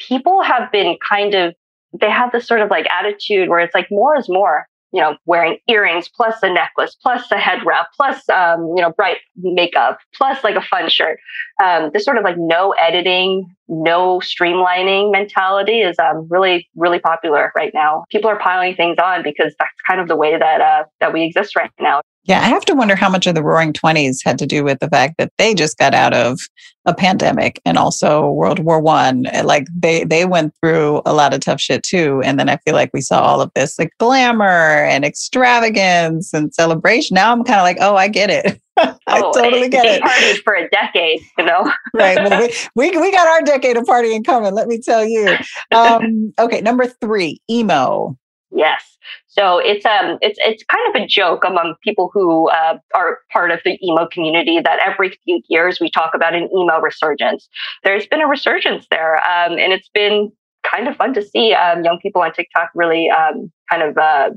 people 0.00 0.42
have 0.42 0.72
been 0.72 0.96
kind 1.08 1.34
of, 1.34 1.54
they 2.00 2.10
have 2.10 2.32
this 2.32 2.46
sort 2.46 2.60
of 2.60 2.70
like 2.70 2.86
attitude 2.90 3.48
where 3.48 3.60
it's 3.60 3.74
like 3.74 3.86
more 3.90 4.18
is 4.18 4.28
more 4.28 4.66
you 4.96 5.02
know, 5.02 5.14
wearing 5.26 5.58
earrings 5.68 6.08
plus 6.08 6.36
a 6.42 6.50
necklace 6.50 6.96
plus 7.02 7.30
a 7.30 7.36
head 7.36 7.58
wrap 7.66 7.88
plus, 7.94 8.26
um, 8.30 8.72
you 8.74 8.80
know, 8.80 8.90
bright 8.96 9.18
makeup 9.36 9.98
plus 10.16 10.42
like 10.42 10.56
a 10.56 10.62
fun 10.62 10.88
shirt. 10.88 11.18
Um, 11.62 11.90
this 11.92 12.02
sort 12.02 12.16
of 12.16 12.24
like 12.24 12.36
no 12.38 12.70
editing, 12.70 13.54
no 13.68 14.20
streamlining 14.20 15.12
mentality 15.12 15.80
is 15.80 15.98
um, 15.98 16.26
really, 16.30 16.66
really 16.76 16.98
popular 16.98 17.52
right 17.54 17.72
now. 17.74 18.04
People 18.10 18.30
are 18.30 18.38
piling 18.38 18.74
things 18.74 18.96
on 18.98 19.22
because 19.22 19.54
that's 19.58 19.70
kind 19.86 20.00
of 20.00 20.08
the 20.08 20.16
way 20.16 20.38
that 20.38 20.60
uh, 20.62 20.84
that 21.00 21.12
we 21.12 21.24
exist 21.24 21.56
right 21.56 21.70
now. 21.78 22.00
Yeah, 22.26 22.40
I 22.40 22.46
have 22.46 22.64
to 22.64 22.74
wonder 22.74 22.96
how 22.96 23.08
much 23.08 23.28
of 23.28 23.36
the 23.36 23.42
Roaring 23.42 23.72
Twenties 23.72 24.20
had 24.24 24.36
to 24.38 24.46
do 24.46 24.64
with 24.64 24.80
the 24.80 24.88
fact 24.88 25.14
that 25.18 25.32
they 25.38 25.54
just 25.54 25.78
got 25.78 25.94
out 25.94 26.12
of 26.12 26.40
a 26.84 26.92
pandemic 26.92 27.60
and 27.64 27.78
also 27.78 28.30
World 28.30 28.58
War 28.58 28.80
One. 28.80 29.26
Like 29.44 29.68
they 29.76 30.02
they 30.02 30.24
went 30.24 30.52
through 30.60 31.02
a 31.06 31.12
lot 31.12 31.34
of 31.34 31.40
tough 31.40 31.60
shit 31.60 31.84
too. 31.84 32.20
And 32.24 32.38
then 32.38 32.48
I 32.48 32.56
feel 32.58 32.74
like 32.74 32.90
we 32.92 33.00
saw 33.00 33.20
all 33.22 33.40
of 33.40 33.52
this 33.54 33.78
like 33.78 33.90
glamour 33.98 34.84
and 34.84 35.04
extravagance 35.04 36.34
and 36.34 36.52
celebration. 36.52 37.14
Now 37.14 37.30
I'm 37.30 37.44
kind 37.44 37.60
of 37.60 37.64
like, 37.64 37.78
oh, 37.80 37.94
I 37.94 38.08
get 38.08 38.30
it. 38.30 38.60
I 38.76 38.94
oh, 39.08 39.32
totally 39.32 39.68
get 39.68 39.86
it. 39.86 40.02
Partied 40.02 40.42
for 40.42 40.54
a 40.54 40.68
decade, 40.68 41.20
you 41.38 41.44
know. 41.44 41.72
right. 41.94 42.16
Well, 42.16 42.40
we, 42.74 42.90
we 42.90 42.98
we 42.98 43.12
got 43.12 43.28
our 43.28 43.42
decade 43.42 43.76
of 43.76 43.84
partying 43.84 44.24
coming. 44.24 44.52
Let 44.52 44.66
me 44.66 44.80
tell 44.80 45.04
you. 45.04 45.36
Um, 45.72 46.34
okay, 46.40 46.60
number 46.60 46.86
three, 46.86 47.40
emo. 47.48 48.18
Yes. 48.50 48.96
So 49.38 49.58
it's 49.58 49.84
um 49.84 50.18
it's 50.22 50.38
it's 50.42 50.64
kind 50.64 50.94
of 50.94 51.02
a 51.02 51.06
joke 51.06 51.44
among 51.44 51.74
people 51.84 52.10
who 52.12 52.48
uh, 52.48 52.78
are 52.94 53.18
part 53.32 53.50
of 53.50 53.60
the 53.64 53.78
emo 53.84 54.06
community 54.06 54.60
that 54.60 54.78
every 54.84 55.18
few 55.24 55.42
years 55.48 55.78
we 55.80 55.90
talk 55.90 56.12
about 56.14 56.34
an 56.34 56.48
emo 56.56 56.80
resurgence. 56.80 57.48
There's 57.84 58.06
been 58.06 58.22
a 58.22 58.26
resurgence 58.26 58.86
there, 58.90 59.16
um, 59.16 59.58
and 59.58 59.72
it's 59.72 59.90
been 59.92 60.32
kind 60.70 60.88
of 60.88 60.96
fun 60.96 61.14
to 61.14 61.22
see 61.22 61.52
um, 61.54 61.84
young 61.84 61.98
people 62.00 62.22
on 62.22 62.32
TikTok 62.32 62.70
really 62.74 63.10
um, 63.10 63.52
kind 63.70 63.82
of 63.82 63.98
uh, 63.98 64.30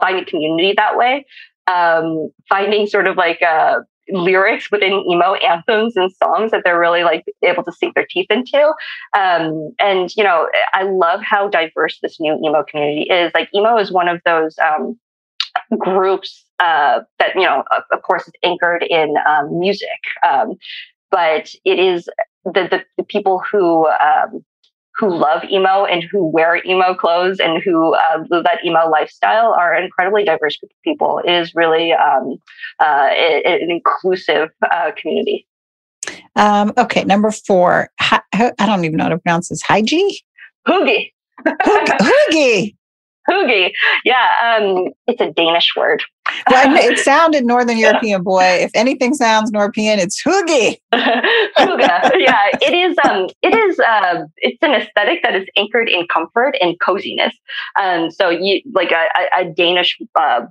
finding 0.00 0.24
community 0.24 0.74
that 0.76 0.96
way. 0.96 1.24
Um, 1.68 2.30
finding 2.48 2.86
sort 2.88 3.06
of 3.06 3.16
like 3.16 3.38
a 3.42 3.46
uh, 3.46 3.78
lyrics 4.12 4.70
within 4.70 5.04
emo 5.10 5.34
anthems 5.34 5.96
and 5.96 6.12
songs 6.12 6.50
that 6.50 6.62
they're 6.64 6.78
really 6.78 7.04
like 7.04 7.24
able 7.42 7.64
to 7.64 7.72
sink 7.72 7.94
their 7.94 8.06
teeth 8.08 8.26
into. 8.30 8.72
Um, 9.16 9.72
and 9.78 10.14
you 10.16 10.24
know, 10.24 10.48
I 10.74 10.84
love 10.84 11.20
how 11.22 11.48
diverse 11.48 11.98
this 12.02 12.18
new 12.20 12.34
emo 12.44 12.64
community 12.64 13.08
is. 13.10 13.32
Like 13.34 13.48
emo 13.54 13.78
is 13.78 13.90
one 13.90 14.08
of 14.08 14.20
those 14.24 14.56
um, 14.58 14.98
groups 15.78 16.44
uh, 16.58 17.00
that 17.18 17.34
you 17.34 17.42
know, 17.42 17.64
of, 17.76 17.82
of, 17.92 18.02
course, 18.02 18.26
is 18.26 18.32
anchored 18.44 18.84
in 18.88 19.14
um, 19.28 19.58
music, 19.58 19.88
um, 20.28 20.54
but 21.10 21.50
it 21.64 21.78
is 21.78 22.08
the, 22.44 22.68
the, 22.70 22.84
the 22.96 23.04
people 23.04 23.42
who 23.50 23.88
um, 23.88 24.44
who 24.98 25.14
love 25.14 25.42
emo 25.50 25.84
and 25.84 26.02
who 26.02 26.26
wear 26.26 26.62
emo 26.66 26.94
clothes 26.94 27.40
and 27.40 27.62
who 27.62 27.94
uh, 27.94 28.24
live 28.30 28.44
that 28.44 28.64
emo 28.64 28.88
lifestyle 28.88 29.54
are 29.54 29.74
an 29.74 29.84
incredibly 29.84 30.24
diverse 30.24 30.56
group 30.58 30.70
of 30.70 30.82
people. 30.82 31.20
It 31.24 31.30
is 31.30 31.54
really 31.54 31.92
um, 31.92 32.36
uh, 32.78 33.08
an 33.12 33.70
inclusive 33.70 34.50
uh, 34.70 34.92
community. 34.96 35.46
Um, 36.36 36.72
okay, 36.76 37.04
number 37.04 37.30
four. 37.30 37.90
I 38.00 38.20
don't 38.58 38.84
even 38.84 38.96
know 38.96 39.04
how 39.04 39.10
to 39.10 39.18
pronounce 39.18 39.48
this. 39.48 39.62
Hygie? 39.62 40.16
Hoogie. 40.66 41.12
Hoogie. 41.46 42.76
Hoogie. 43.28 43.72
Yeah, 44.04 44.58
um, 44.60 44.88
it's 45.06 45.20
a 45.20 45.30
Danish 45.30 45.72
word. 45.76 46.02
Well, 46.50 46.76
it 46.76 46.98
sounded 47.04 47.44
Northern 47.44 47.78
European 47.78 48.22
boy. 48.22 48.42
If 48.42 48.70
anything 48.74 49.14
sounds 49.14 49.50
European, 49.52 49.98
it's 49.98 50.22
hoogie. 50.22 50.78
Hooga. 50.92 52.10
Yeah, 52.18 52.50
it 52.60 52.74
is. 52.74 52.96
Um, 53.04 53.28
it 53.42 53.54
is. 53.54 53.78
Uh, 53.80 54.24
it's 54.38 54.62
an 54.62 54.72
aesthetic 54.72 55.22
that 55.22 55.34
is 55.34 55.46
anchored 55.56 55.88
in 55.88 56.06
comfort 56.08 56.56
and 56.60 56.78
coziness. 56.80 57.34
Um, 57.80 58.10
so 58.10 58.30
you 58.30 58.60
like 58.72 58.92
a, 58.92 59.06
a 59.40 59.44
Danish 59.44 59.98
uh, 60.18 60.42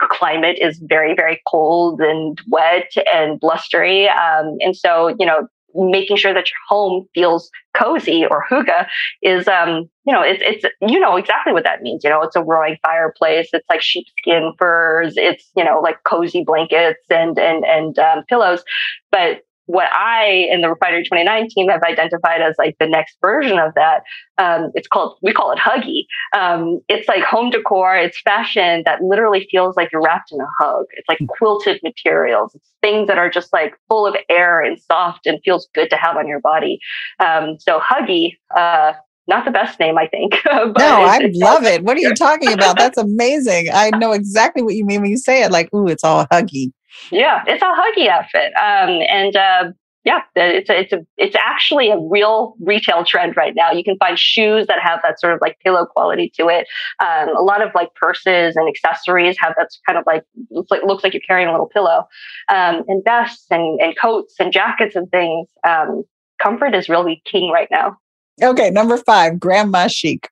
climate 0.00 0.58
is 0.60 0.78
very 0.78 1.14
very 1.14 1.40
cold 1.46 2.00
and 2.00 2.40
wet 2.48 2.90
and 3.12 3.38
blustery 3.40 4.08
um, 4.08 4.56
and 4.60 4.76
so 4.76 5.14
you 5.18 5.26
know 5.26 5.46
making 5.74 6.16
sure 6.16 6.32
that 6.32 6.48
your 6.48 6.58
home 6.68 7.06
feels 7.14 7.50
cozy 7.76 8.24
or 8.24 8.44
hygge 8.50 8.86
is 9.22 9.48
um 9.48 9.88
you 10.06 10.12
know 10.12 10.22
it's 10.22 10.42
it's 10.44 10.74
you 10.80 11.00
know 11.00 11.16
exactly 11.16 11.52
what 11.52 11.64
that 11.64 11.82
means 11.82 12.04
you 12.04 12.10
know 12.10 12.22
it's 12.22 12.36
a 12.36 12.42
roaring 12.42 12.76
fireplace 12.82 13.48
it's 13.52 13.66
like 13.68 13.82
sheepskin 13.82 14.52
furs 14.58 15.14
it's 15.16 15.50
you 15.56 15.64
know 15.64 15.80
like 15.80 16.02
cozy 16.04 16.44
blankets 16.44 17.00
and 17.10 17.38
and 17.38 17.64
and 17.64 17.98
um, 17.98 18.22
pillows 18.28 18.62
but 19.10 19.42
what 19.66 19.92
I 19.92 20.46
in 20.50 20.60
the 20.60 20.68
Refinery 20.68 21.04
29 21.04 21.48
team 21.50 21.68
have 21.68 21.82
identified 21.82 22.40
as 22.40 22.54
like 22.58 22.76
the 22.78 22.86
next 22.86 23.16
version 23.22 23.58
of 23.58 23.72
that. 23.74 24.02
Um, 24.38 24.70
it's 24.74 24.88
called, 24.88 25.18
we 25.22 25.32
call 25.32 25.52
it 25.52 25.58
Huggy. 25.58 26.04
Um, 26.36 26.80
it's 26.88 27.08
like 27.08 27.22
home 27.22 27.50
decor, 27.50 27.96
it's 27.96 28.20
fashion 28.20 28.82
that 28.84 29.02
literally 29.02 29.46
feels 29.50 29.76
like 29.76 29.90
you're 29.92 30.02
wrapped 30.02 30.32
in 30.32 30.40
a 30.40 30.46
hug. 30.58 30.86
It's 30.92 31.08
like 31.08 31.18
quilted 31.28 31.80
materials, 31.82 32.54
it's 32.54 32.68
things 32.82 33.08
that 33.08 33.18
are 33.18 33.30
just 33.30 33.52
like 33.52 33.74
full 33.88 34.06
of 34.06 34.16
air 34.28 34.60
and 34.60 34.78
soft 34.78 35.26
and 35.26 35.40
feels 35.44 35.68
good 35.74 35.88
to 35.90 35.96
have 35.96 36.16
on 36.16 36.28
your 36.28 36.40
body. 36.40 36.78
Um, 37.20 37.56
so 37.58 37.80
Huggy, 37.80 38.36
uh, 38.56 38.92
not 39.26 39.44
the 39.44 39.50
best 39.50 39.80
name, 39.80 39.96
I 39.96 40.06
think. 40.06 40.34
no, 40.46 40.74
I 40.76 41.30
love 41.32 41.64
it. 41.64 41.82
What 41.82 41.96
are 41.96 42.00
you 42.00 42.14
talking 42.14 42.52
about? 42.52 42.76
That's 42.76 42.98
amazing. 42.98 43.68
I 43.72 43.90
know 43.90 44.12
exactly 44.12 44.62
what 44.62 44.74
you 44.74 44.84
mean 44.84 45.00
when 45.00 45.10
you 45.10 45.16
say 45.16 45.42
it. 45.42 45.50
Like, 45.50 45.72
ooh, 45.74 45.88
it's 45.88 46.04
all 46.04 46.26
huggy. 46.26 46.72
Yeah, 47.10 47.44
it's 47.46 47.62
a 47.62 47.66
huggy 47.66 48.08
outfit. 48.08 48.52
Um, 48.56 49.00
and 49.08 49.36
uh, 49.36 49.72
yeah, 50.04 50.20
it's 50.36 50.68
a, 50.68 50.80
it's 50.80 50.92
a, 50.92 50.98
it's 51.16 51.36
actually 51.36 51.90
a 51.90 51.98
real 51.98 52.56
retail 52.60 53.04
trend 53.04 53.36
right 53.36 53.54
now. 53.54 53.72
You 53.72 53.82
can 53.82 53.96
find 53.96 54.18
shoes 54.18 54.66
that 54.66 54.78
have 54.82 55.00
that 55.02 55.18
sort 55.18 55.32
of 55.32 55.40
like 55.40 55.58
pillow 55.60 55.86
quality 55.86 56.30
to 56.36 56.48
it. 56.48 56.66
Um, 57.00 57.34
a 57.34 57.42
lot 57.42 57.62
of 57.62 57.70
like 57.74 57.94
purses 57.94 58.54
and 58.54 58.68
accessories 58.68 59.36
have 59.40 59.54
that 59.56 59.70
kind 59.86 59.98
of 59.98 60.04
like 60.06 60.24
looks 60.50 60.70
like, 60.70 60.82
looks 60.84 61.04
like 61.04 61.14
you're 61.14 61.22
carrying 61.26 61.48
a 61.48 61.52
little 61.52 61.68
pillow. 61.68 62.06
Um, 62.50 62.84
and 62.86 63.02
vests 63.02 63.46
and, 63.50 63.80
and 63.80 63.94
coats 63.98 64.34
and 64.38 64.52
jackets 64.52 64.94
and 64.94 65.10
things. 65.10 65.48
Um, 65.66 66.04
comfort 66.42 66.74
is 66.74 66.88
really 66.88 67.22
king 67.24 67.50
right 67.50 67.68
now. 67.70 67.96
Okay, 68.42 68.70
number 68.70 68.98
five, 68.98 69.40
grandma 69.40 69.86
chic. 69.86 70.28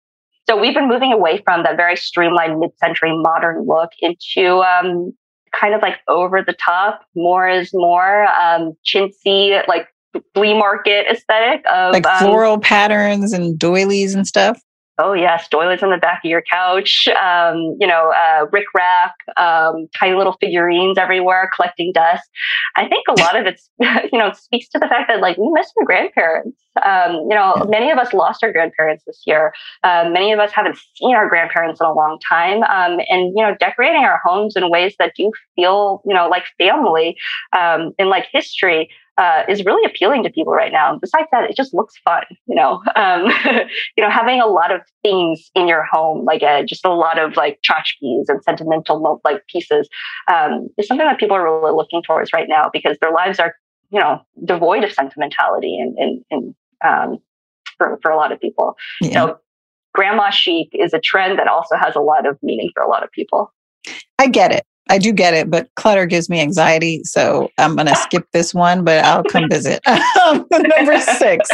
So 0.48 0.60
we've 0.60 0.74
been 0.74 0.88
moving 0.88 1.12
away 1.12 1.40
from 1.44 1.62
that 1.62 1.76
very 1.76 1.96
streamlined 1.96 2.58
mid-century 2.58 3.16
modern 3.16 3.64
look 3.64 3.90
into 4.00 4.58
um, 4.58 5.12
kind 5.58 5.74
of 5.74 5.82
like 5.82 5.98
over 6.08 6.42
the 6.42 6.54
top. 6.54 7.04
More 7.14 7.48
is 7.48 7.70
more 7.72 8.26
um, 8.26 8.76
chintzy, 8.84 9.66
like 9.68 9.88
flea 10.34 10.54
market 10.54 11.06
aesthetic 11.10 11.64
of 11.72 11.92
like 11.92 12.06
um, 12.06 12.18
floral 12.18 12.58
patterns 12.58 13.32
and 13.32 13.58
doilies 13.58 14.14
and 14.14 14.26
stuff. 14.26 14.60
Oh 14.98 15.14
yes, 15.14 15.48
doilies 15.48 15.82
on 15.82 15.90
the 15.90 15.96
back 15.96 16.20
of 16.22 16.28
your 16.28 16.42
couch. 16.42 17.08
Um, 17.08 17.76
you 17.80 17.86
know, 17.86 18.12
uh, 18.14 18.44
rickrack, 18.46 19.12
um, 19.38 19.86
tiny 19.98 20.14
little 20.14 20.36
figurines 20.38 20.98
everywhere, 20.98 21.50
collecting 21.56 21.92
dust. 21.94 22.22
I 22.76 22.86
think 22.88 23.06
a 23.08 23.18
lot 23.18 23.38
of 23.38 23.46
it's, 23.46 23.70
you 24.12 24.18
know, 24.18 24.32
speaks 24.32 24.68
to 24.70 24.78
the 24.78 24.86
fact 24.86 25.08
that 25.08 25.20
like 25.22 25.38
we 25.38 25.50
miss 25.52 25.72
our 25.80 25.86
grandparents. 25.86 26.58
Um, 26.84 27.12
you 27.28 27.34
know, 27.34 27.66
many 27.68 27.90
of 27.90 27.98
us 27.98 28.12
lost 28.12 28.44
our 28.44 28.52
grandparents 28.52 29.04
this 29.06 29.22
year. 29.26 29.54
Um, 29.82 30.12
many 30.12 30.30
of 30.32 30.38
us 30.38 30.52
haven't 30.52 30.78
seen 30.94 31.14
our 31.14 31.28
grandparents 31.28 31.80
in 31.80 31.86
a 31.86 31.92
long 31.92 32.18
time. 32.28 32.62
Um, 32.64 33.00
and 33.08 33.32
you 33.34 33.42
know, 33.42 33.56
decorating 33.58 34.04
our 34.04 34.20
homes 34.22 34.56
in 34.56 34.68
ways 34.70 34.94
that 34.98 35.12
do 35.16 35.32
feel, 35.56 36.02
you 36.04 36.14
know, 36.14 36.28
like 36.28 36.44
family 36.58 37.16
um, 37.58 37.92
and 37.98 38.10
like 38.10 38.26
history 38.30 38.90
uh, 39.18 39.42
is 39.48 39.64
really 39.64 39.84
appealing 39.84 40.22
to 40.22 40.30
people 40.30 40.52
right 40.52 40.72
now. 40.72 40.98
Besides 40.98 41.28
that, 41.32 41.48
it 41.50 41.56
just 41.56 41.74
looks 41.74 41.94
fun. 42.04 42.24
You 42.46 42.54
know, 42.54 42.82
um, 42.96 43.26
you 43.96 44.02
know, 44.02 44.10
having 44.10 44.40
a 44.40 44.46
lot 44.46 44.72
of 44.72 44.80
things 45.02 45.50
in 45.54 45.68
your 45.68 45.84
home, 45.90 46.24
like 46.24 46.42
uh, 46.42 46.62
just 46.62 46.84
a 46.84 46.92
lot 46.92 47.18
of 47.18 47.36
like 47.36 47.60
tchotchkes 47.68 48.24
and 48.28 48.42
sentimental 48.42 49.20
like 49.24 49.46
pieces, 49.48 49.88
um, 50.32 50.68
is 50.78 50.86
something 50.86 51.06
that 51.06 51.18
people 51.18 51.36
are 51.36 51.44
really 51.44 51.74
looking 51.74 52.02
towards 52.02 52.32
right 52.32 52.48
now 52.48 52.70
because 52.72 52.96
their 53.00 53.12
lives 53.12 53.38
are, 53.38 53.54
you 53.90 54.00
know, 54.00 54.20
devoid 54.44 54.84
of 54.84 54.92
sentimentality 54.92 55.78
and 55.78 55.96
and, 55.98 56.24
and 56.30 56.54
um, 56.84 57.18
for 57.76 57.98
for 58.02 58.10
a 58.10 58.16
lot 58.16 58.32
of 58.32 58.40
people. 58.40 58.76
Yeah. 59.00 59.08
You 59.08 59.14
know, 59.14 59.38
grandma 59.94 60.30
chic 60.30 60.70
is 60.72 60.94
a 60.94 61.00
trend 61.00 61.38
that 61.38 61.48
also 61.48 61.76
has 61.76 61.94
a 61.94 62.00
lot 62.00 62.26
of 62.26 62.38
meaning 62.42 62.70
for 62.74 62.82
a 62.82 62.88
lot 62.88 63.02
of 63.02 63.10
people. 63.12 63.52
I 64.18 64.28
get 64.28 64.52
it. 64.52 64.64
I 64.90 64.98
do 64.98 65.12
get 65.12 65.34
it, 65.34 65.50
but 65.50 65.68
clutter 65.76 66.06
gives 66.06 66.28
me 66.28 66.40
anxiety. 66.40 67.02
So 67.04 67.50
I'm 67.58 67.76
going 67.76 67.86
to 67.86 67.94
skip 67.94 68.26
this 68.32 68.52
one, 68.52 68.84
but 68.84 69.04
I'll 69.04 69.24
come 69.24 69.48
visit. 69.48 69.80
Um, 70.24 70.46
number 70.52 70.98
six, 71.00 71.48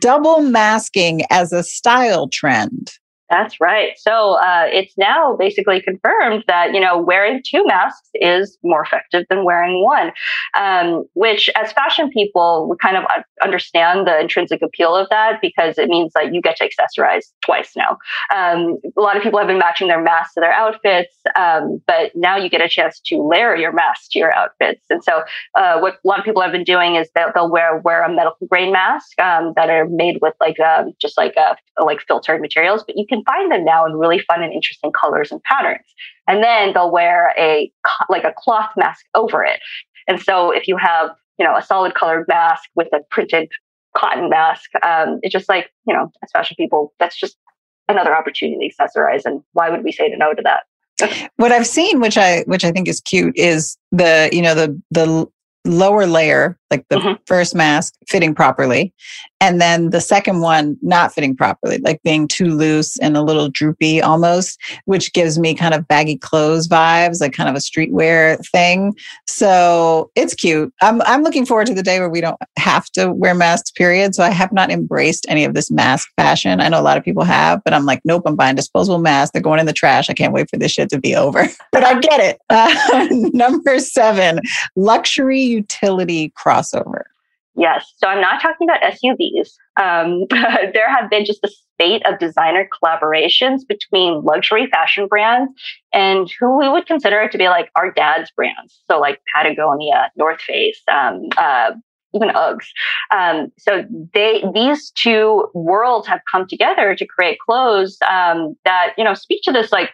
double 0.00 0.40
masking 0.40 1.22
as 1.30 1.52
a 1.52 1.62
style 1.62 2.28
trend. 2.28 2.92
That's 3.32 3.62
right. 3.62 3.92
So 3.96 4.34
uh, 4.34 4.66
it's 4.70 4.92
now 4.98 5.34
basically 5.38 5.80
confirmed 5.80 6.44
that 6.48 6.74
you 6.74 6.80
know 6.80 6.98
wearing 7.00 7.40
two 7.42 7.64
masks 7.66 8.10
is 8.14 8.58
more 8.62 8.82
effective 8.82 9.24
than 9.30 9.42
wearing 9.46 9.82
one, 9.82 10.12
um, 10.54 11.04
which 11.14 11.48
as 11.56 11.72
fashion 11.72 12.10
people 12.10 12.68
we 12.70 12.76
kind 12.76 12.98
of 12.98 13.04
understand 13.42 14.06
the 14.06 14.20
intrinsic 14.20 14.60
appeal 14.60 14.94
of 14.94 15.08
that 15.08 15.40
because 15.40 15.78
it 15.78 15.88
means 15.88 16.12
that 16.14 16.34
you 16.34 16.42
get 16.42 16.56
to 16.56 16.68
accessorize 16.68 17.24
twice 17.42 17.72
now. 17.74 17.96
Um, 18.36 18.76
a 18.98 19.00
lot 19.00 19.16
of 19.16 19.22
people 19.22 19.38
have 19.38 19.48
been 19.48 19.58
matching 19.58 19.88
their 19.88 20.02
masks 20.02 20.34
to 20.34 20.40
their 20.40 20.52
outfits, 20.52 21.16
um, 21.34 21.80
but 21.86 22.12
now 22.14 22.36
you 22.36 22.50
get 22.50 22.60
a 22.60 22.68
chance 22.68 23.00
to 23.06 23.26
layer 23.26 23.56
your 23.56 23.72
mask 23.72 24.10
to 24.10 24.18
your 24.18 24.34
outfits. 24.36 24.84
And 24.90 25.02
so 25.02 25.22
uh, 25.56 25.78
what 25.80 25.94
a 25.94 26.06
lot 26.06 26.18
of 26.18 26.26
people 26.26 26.42
have 26.42 26.52
been 26.52 26.64
doing 26.64 26.96
is 26.96 27.08
they'll, 27.14 27.32
they'll 27.34 27.50
wear 27.50 27.78
wear 27.82 28.04
a 28.04 28.12
medical 28.14 28.46
grade 28.46 28.70
mask 28.70 29.18
um, 29.18 29.54
that 29.56 29.70
are 29.70 29.88
made 29.88 30.18
with 30.20 30.34
like 30.38 30.60
um, 30.60 30.92
just 31.00 31.16
like 31.16 31.34
uh, 31.38 31.54
like 31.82 32.00
filtered 32.06 32.42
materials, 32.42 32.84
but 32.86 32.98
you 32.98 33.06
can 33.06 33.21
find 33.24 33.50
them 33.50 33.64
now 33.64 33.84
in 33.86 33.94
really 33.94 34.20
fun 34.20 34.42
and 34.42 34.52
interesting 34.52 34.92
colors 34.92 35.30
and 35.30 35.42
patterns. 35.42 35.86
And 36.28 36.42
then 36.42 36.72
they'll 36.72 36.90
wear 36.90 37.34
a 37.38 37.70
like 38.08 38.24
a 38.24 38.34
cloth 38.36 38.70
mask 38.76 39.04
over 39.14 39.44
it. 39.44 39.60
And 40.08 40.20
so 40.20 40.50
if 40.50 40.68
you 40.68 40.76
have, 40.76 41.10
you 41.38 41.46
know, 41.46 41.56
a 41.56 41.62
solid 41.62 41.94
colored 41.94 42.26
mask 42.28 42.64
with 42.74 42.88
a 42.92 43.00
printed 43.10 43.48
cotton 43.96 44.28
mask, 44.28 44.70
um, 44.84 45.20
it's 45.22 45.32
just 45.32 45.48
like, 45.48 45.70
you 45.86 45.94
know, 45.94 46.10
as 46.22 46.30
fashion 46.32 46.56
people, 46.58 46.92
that's 46.98 47.18
just 47.18 47.36
another 47.88 48.14
opportunity 48.14 48.68
to 48.68 48.74
accessorize. 48.74 49.22
And 49.24 49.42
why 49.52 49.70
would 49.70 49.84
we 49.84 49.92
say 49.92 50.08
no 50.16 50.34
to 50.34 50.42
that? 50.42 51.30
what 51.36 51.52
I've 51.52 51.66
seen, 51.66 52.00
which 52.00 52.16
I 52.16 52.42
which 52.42 52.64
I 52.64 52.70
think 52.70 52.88
is 52.88 53.00
cute, 53.00 53.36
is 53.36 53.76
the 53.90 54.28
you 54.32 54.42
know 54.42 54.54
the 54.54 54.80
the 54.90 55.26
lower 55.64 56.06
layer, 56.06 56.58
like 56.72 56.88
the 56.88 56.96
mm-hmm. 56.96 57.22
first 57.26 57.54
mask, 57.54 57.94
fitting 58.08 58.34
properly. 58.34 58.92
And 59.42 59.60
then 59.60 59.90
the 59.90 60.00
second 60.00 60.40
one 60.40 60.76
not 60.82 61.12
fitting 61.12 61.36
properly, 61.36 61.78
like 61.78 62.00
being 62.04 62.28
too 62.28 62.46
loose 62.46 62.96
and 63.00 63.16
a 63.16 63.22
little 63.22 63.48
droopy 63.48 64.00
almost, 64.00 64.56
which 64.84 65.12
gives 65.12 65.36
me 65.36 65.52
kind 65.52 65.74
of 65.74 65.88
baggy 65.88 66.16
clothes 66.16 66.68
vibes, 66.68 67.20
like 67.20 67.32
kind 67.32 67.48
of 67.48 67.56
a 67.56 67.58
streetwear 67.58 68.38
thing. 68.52 68.94
So 69.26 70.12
it's 70.14 70.34
cute. 70.34 70.72
I'm, 70.80 71.02
I'm 71.02 71.24
looking 71.24 71.44
forward 71.44 71.66
to 71.66 71.74
the 71.74 71.82
day 71.82 71.98
where 71.98 72.08
we 72.08 72.20
don't 72.20 72.38
have 72.56 72.86
to 72.92 73.12
wear 73.12 73.34
masks, 73.34 73.72
period. 73.72 74.14
So 74.14 74.22
I 74.22 74.30
have 74.30 74.52
not 74.52 74.70
embraced 74.70 75.26
any 75.28 75.44
of 75.44 75.54
this 75.54 75.72
mask 75.72 76.08
fashion. 76.16 76.60
I 76.60 76.68
know 76.68 76.80
a 76.80 76.82
lot 76.82 76.96
of 76.96 77.02
people 77.02 77.24
have, 77.24 77.64
but 77.64 77.74
I'm 77.74 77.84
like, 77.84 78.00
nope, 78.04 78.22
I'm 78.26 78.36
buying 78.36 78.54
disposable 78.54 79.00
masks. 79.00 79.32
They're 79.32 79.42
going 79.42 79.58
in 79.58 79.66
the 79.66 79.72
trash. 79.72 80.08
I 80.08 80.14
can't 80.14 80.32
wait 80.32 80.50
for 80.50 80.56
this 80.56 80.70
shit 80.70 80.88
to 80.90 81.00
be 81.00 81.16
over. 81.16 81.48
but 81.72 81.82
I 81.82 81.98
get 81.98 82.20
it. 82.20 82.40
Uh, 82.48 83.08
number 83.32 83.80
seven, 83.80 84.38
luxury 84.76 85.40
utility 85.40 86.32
crossover. 86.62 87.02
Yes. 87.54 87.92
So 87.98 88.06
I'm 88.06 88.20
not 88.20 88.40
talking 88.40 88.66
about 88.68 88.80
SUVs. 88.82 89.50
Um, 89.80 90.24
there 90.72 90.88
have 90.88 91.10
been 91.10 91.24
just 91.24 91.44
a 91.44 91.48
spate 91.48 92.02
of 92.06 92.18
designer 92.18 92.66
collaborations 92.82 93.60
between 93.68 94.22
luxury 94.22 94.68
fashion 94.68 95.06
brands 95.06 95.52
and 95.92 96.30
who 96.40 96.58
we 96.58 96.68
would 96.68 96.86
consider 96.86 97.28
to 97.28 97.38
be 97.38 97.48
like 97.48 97.70
our 97.76 97.92
dad's 97.92 98.30
brands. 98.30 98.80
So 98.90 98.98
like 98.98 99.20
Patagonia, 99.34 100.10
North 100.16 100.40
Face, 100.40 100.80
um, 100.90 101.28
uh, 101.36 101.72
even 102.14 102.28
Uggs. 102.28 102.66
Um, 103.14 103.52
so 103.58 103.84
they 104.14 104.42
these 104.54 104.90
two 104.90 105.48
worlds 105.54 106.06
have 106.08 106.20
come 106.30 106.46
together 106.46 106.94
to 106.94 107.06
create 107.06 107.38
clothes 107.44 107.98
um, 108.10 108.54
that 108.64 108.92
you 108.96 109.04
know 109.04 109.14
speak 109.14 109.42
to 109.44 109.52
this 109.52 109.72
like 109.72 109.90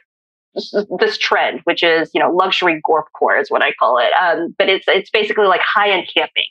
this 0.54 1.18
trend, 1.18 1.60
which 1.64 1.82
is 1.82 2.10
you 2.14 2.20
know 2.20 2.30
luxury 2.30 2.80
gorpcore 2.88 3.40
is 3.40 3.50
what 3.50 3.62
I 3.62 3.72
call 3.78 3.98
it. 3.98 4.10
Um, 4.20 4.54
but 4.58 4.68
it's 4.68 4.86
it's 4.88 5.10
basically 5.10 5.46
like 5.46 5.60
high 5.60 5.90
end 5.90 6.08
camping. 6.14 6.46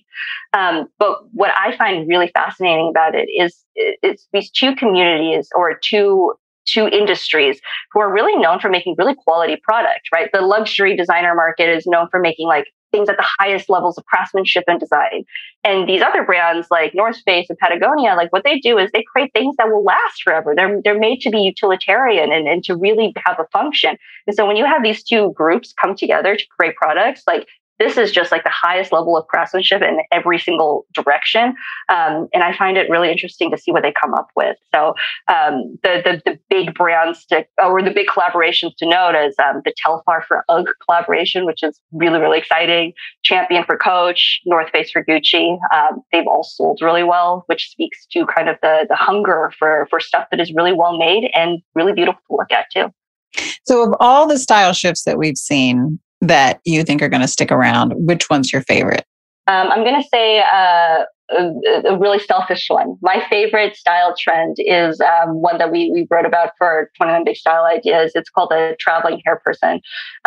Um, 0.54 0.88
but 1.00 1.18
what 1.32 1.52
I 1.56 1.76
find 1.78 2.08
really 2.08 2.32
fascinating 2.34 2.90
about 2.90 3.16
it 3.16 3.28
is 3.30 3.64
it's 3.76 4.28
these 4.34 4.50
two 4.50 4.76
communities 4.76 5.50
or 5.56 5.78
two 5.78 6.34
two 6.66 6.88
industries 6.88 7.62
who 7.94 8.02
are 8.02 8.12
really 8.12 8.36
known 8.36 8.60
for 8.60 8.70
making 8.70 8.96
really 8.98 9.16
quality 9.16 9.58
product. 9.64 10.10
Right, 10.14 10.30
the 10.34 10.42
luxury 10.42 10.96
designer 10.96 11.36
market 11.36 11.70
is 11.70 11.86
known 11.86 12.08
for 12.12 12.20
making 12.20 12.48
like 12.48 12.66
things 12.92 13.10
at 13.10 13.18
the 13.18 13.26
highest 13.40 13.70
levels 13.70 13.98
of 13.98 14.06
craftsmanship 14.06 14.64
and 14.68 14.80
design. 14.80 15.26
And 15.64 15.88
these 15.88 16.02
other 16.02 16.24
brands 16.24 16.68
like 16.72 16.96
North 16.96 17.18
Face 17.26 17.48
and 17.50 17.58
Patagonia, 17.58 18.16
like 18.16 18.32
what 18.32 18.44
they 18.44 18.60
do 18.60 18.78
is 18.78 18.90
they 18.92 19.04
create 19.04 19.32
things 19.34 19.56
that 19.58 19.68
will 19.68 19.84
last 19.84 20.24
forever. 20.24 20.54
They're 20.56 20.82
they're 20.84 21.00
made 21.00 21.22
to 21.22 21.30
be 21.30 21.40
utilitarian 21.42 22.32
and, 22.32 22.48
and 22.48 22.64
to 22.66 22.76
really 22.76 23.14
have 23.26 23.40
a 23.40 23.48
function. 23.52 23.98
And 24.26 24.36
so 24.36 24.46
when 24.46 24.56
you 24.56 24.66
have 24.66 24.84
these 24.84 25.04
two 25.04 25.32
groups 25.34 25.74
come 25.74 25.96
together 25.96 26.36
to 26.36 26.46
create 26.58 26.76
products, 26.76 27.24
like 27.28 27.48
this 27.80 27.98
is 27.98 28.12
just 28.12 28.32
like 28.32 28.44
the 28.44 28.50
highest 28.50 28.92
level 28.92 29.18
of 29.18 29.28
craftsmanship 29.28 29.82
in 29.82 30.00
every 30.12 30.40
single 30.40 30.86
direction. 30.94 31.56
Um, 31.90 32.28
and 32.34 32.44
I 32.44 32.56
find 32.56 32.78
it 32.78 32.90
really 32.90 33.12
interesting 33.12 33.52
to 33.52 33.58
see 33.58 33.72
what 33.72 33.84
they 33.84 33.92
come 33.92 34.14
up 34.14 34.30
with. 34.36 34.58
So 34.74 34.94
um, 35.28 35.78
the, 35.84 36.02
the, 36.04 36.22
the 36.26 36.40
big 36.50 36.74
brands 36.74 37.26
to, 37.28 37.46
or 37.64 37.82
the 37.82 37.92
big 37.92 38.08
collaborations 38.08 38.72
to 38.78 38.88
note 38.88 39.16
is 39.16 39.36
um, 39.40 39.62
the 39.66 39.74
Telfar 39.74 40.24
for 40.26 40.44
UGG 40.50 40.68
collaboration, 40.86 41.46
which 41.46 41.64
is 41.64 41.80
really 41.92 42.20
really 42.20 42.40
exciting. 42.40 42.94
Champion 43.24 43.64
for 43.64 43.78
Coach, 43.78 44.42
North 44.46 44.70
Face 44.72 44.92
for 44.92 45.04
Gucci. 45.04 45.58
Um, 45.74 46.02
they've 46.12 46.28
all 46.28 46.44
sold 46.44 46.80
really 46.82 47.04
well, 47.04 47.44
which 47.48 47.70
speaks 47.70 48.06
to 48.08 48.26
kind 48.26 48.50
of 48.50 48.58
the 48.62 48.86
the 48.90 48.96
hunger 48.96 49.52
for 49.58 49.88
for 49.90 50.00
stuff 50.00 50.28
that 50.32 50.40
is 50.40 50.54
really 50.54 50.74
well 50.74 50.98
made 50.98 51.30
and 51.34 51.60
really 51.76 51.94
beautiful 51.94 52.22
to 52.30 52.36
look 52.36 52.52
at 52.52 52.66
too. 52.72 52.92
So, 53.66 53.84
of 53.84 53.96
all 54.00 54.28
the 54.28 54.40
style 54.40 54.74
shifts 54.74 55.04
that 55.04 55.18
we've 55.18 55.38
seen, 55.38 56.00
that 56.22 56.60
you 56.66 56.84
think 56.84 57.02
are 57.02 57.10
going 57.10 57.22
to 57.22 57.28
stick 57.28 57.52
around, 57.52 57.94
which 57.96 58.30
one's 58.30 58.52
your 58.52 58.62
favorite? 58.64 59.06
Um, 59.48 59.70
I'm 59.72 59.84
going 59.84 60.02
to 60.02 60.08
say 60.10 60.40
uh, 60.40 61.04
a, 61.32 61.52
a, 61.86 61.98
really 61.98 62.20
selfish 62.20 62.66
one. 62.70 62.98
My 63.02 63.26
favorite 63.30 63.78
style 63.78 64.14
trend 64.18 64.58
is 64.60 65.00
um, 65.00 65.42
one 65.42 65.58
that 65.58 65.72
we, 65.72 65.90
we 65.92 66.06
wrote 66.10 66.26
about 66.26 66.52
for 66.58 66.92
21 66.98 67.24
Big 67.24 67.38
Style 67.38 67.64
Ideas. 67.64 68.12
It's 68.14 68.30
called 68.30 68.50
the 68.50 68.76
traveling 68.80 69.22
hair 69.26 69.42
person. 69.46 69.80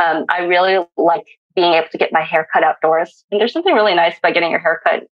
Um, 0.03 0.25
I 0.31 0.45
really 0.45 0.83
like 0.97 1.27
being 1.55 1.75
able 1.75 1.89
to 1.93 1.99
get 1.99 2.13
my 2.13 2.23
hair 2.23 2.47
cut 2.53 2.63
outdoors. 2.63 3.25
And 3.31 3.41
there's 3.41 3.53
something 3.53 3.75
really 3.75 3.95
nice 3.95 4.17
about 4.17 4.35
getting 4.35 4.51
your 4.51 4.61
hair 4.61 4.81
cut 4.85 5.05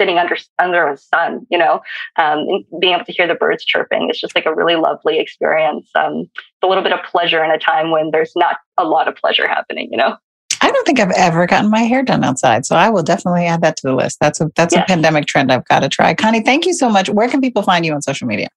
sitting 0.00 0.18
under 0.18 0.36
under 0.58 0.88
a 0.88 0.96
sun, 0.96 1.46
you 1.50 1.58
know, 1.58 1.80
um, 2.16 2.38
and 2.48 2.64
being 2.80 2.94
able 2.94 3.04
to 3.04 3.12
hear 3.12 3.26
the 3.26 3.34
birds 3.34 3.64
chirping. 3.64 4.08
It's 4.08 4.20
just 4.20 4.34
like 4.34 4.46
a 4.46 4.54
really 4.54 4.76
lovely 4.76 5.18
experience. 5.18 5.90
Um, 5.94 6.24
a 6.62 6.66
little 6.66 6.82
bit 6.82 6.92
of 6.92 7.00
pleasure 7.04 7.44
in 7.44 7.50
a 7.50 7.58
time 7.58 7.90
when 7.90 8.10
there's 8.10 8.32
not 8.36 8.58
a 8.76 8.84
lot 8.84 9.08
of 9.08 9.16
pleasure 9.16 9.46
happening, 9.46 9.88
you 9.90 9.98
know. 9.98 10.16
I 10.60 10.70
don't 10.72 10.84
think 10.86 10.98
I've 10.98 11.12
ever 11.12 11.46
gotten 11.46 11.70
my 11.70 11.82
hair 11.82 12.02
done 12.02 12.24
outside, 12.24 12.66
so 12.66 12.74
I 12.74 12.90
will 12.90 13.02
definitely 13.04 13.46
add 13.46 13.62
that 13.62 13.76
to 13.76 13.86
the 13.86 13.94
list. 13.94 14.18
That's 14.20 14.40
a 14.40 14.50
that's 14.56 14.74
Yeah. 14.74 14.82
a 14.82 14.86
pandemic 14.86 15.26
trend 15.26 15.52
I've 15.52 15.66
got 15.66 15.80
to 15.80 15.88
try. 15.88 16.14
Connie, 16.14 16.40
thank 16.40 16.66
you 16.66 16.72
so 16.72 16.88
much. 16.88 17.08
Where 17.08 17.28
can 17.28 17.40
people 17.40 17.62
find 17.62 17.86
you 17.86 17.92
on 17.94 18.02
social 18.02 18.26
media? 18.26 18.48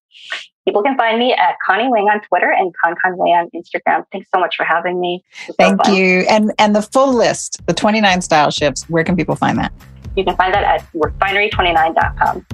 People 0.66 0.84
can 0.84 0.96
find 0.96 1.18
me 1.18 1.34
at 1.34 1.56
Connie 1.66 1.90
Wang 1.90 2.08
on 2.10 2.22
Twitter 2.22 2.52
and 2.52 2.72
ConCon 2.86 3.18
Way 3.18 3.30
on 3.32 3.50
Instagram. 3.56 4.04
Thanks 4.12 4.30
so 4.34 4.40
much 4.40 4.56
for 4.56 4.64
having 4.64 5.00
me. 5.00 5.24
Was 5.48 5.56
so 5.60 5.76
Thank 5.78 5.98
you. 5.98 6.26
And 6.30 6.52
and 6.60 6.76
the 6.76 6.82
full 6.82 7.14
list, 7.14 7.66
the 7.66 7.74
29 7.74 8.22
style 8.22 8.52
shifts, 8.52 8.84
where 8.90 9.04
can 9.04 9.16
people 9.16 9.36
find 9.36 9.58
that? 9.58 9.72
You 10.16 10.24
can 10.24 10.36
find 10.36 10.54
that 10.54 10.64
at 10.64 10.86
refinery29.com. 10.94 12.46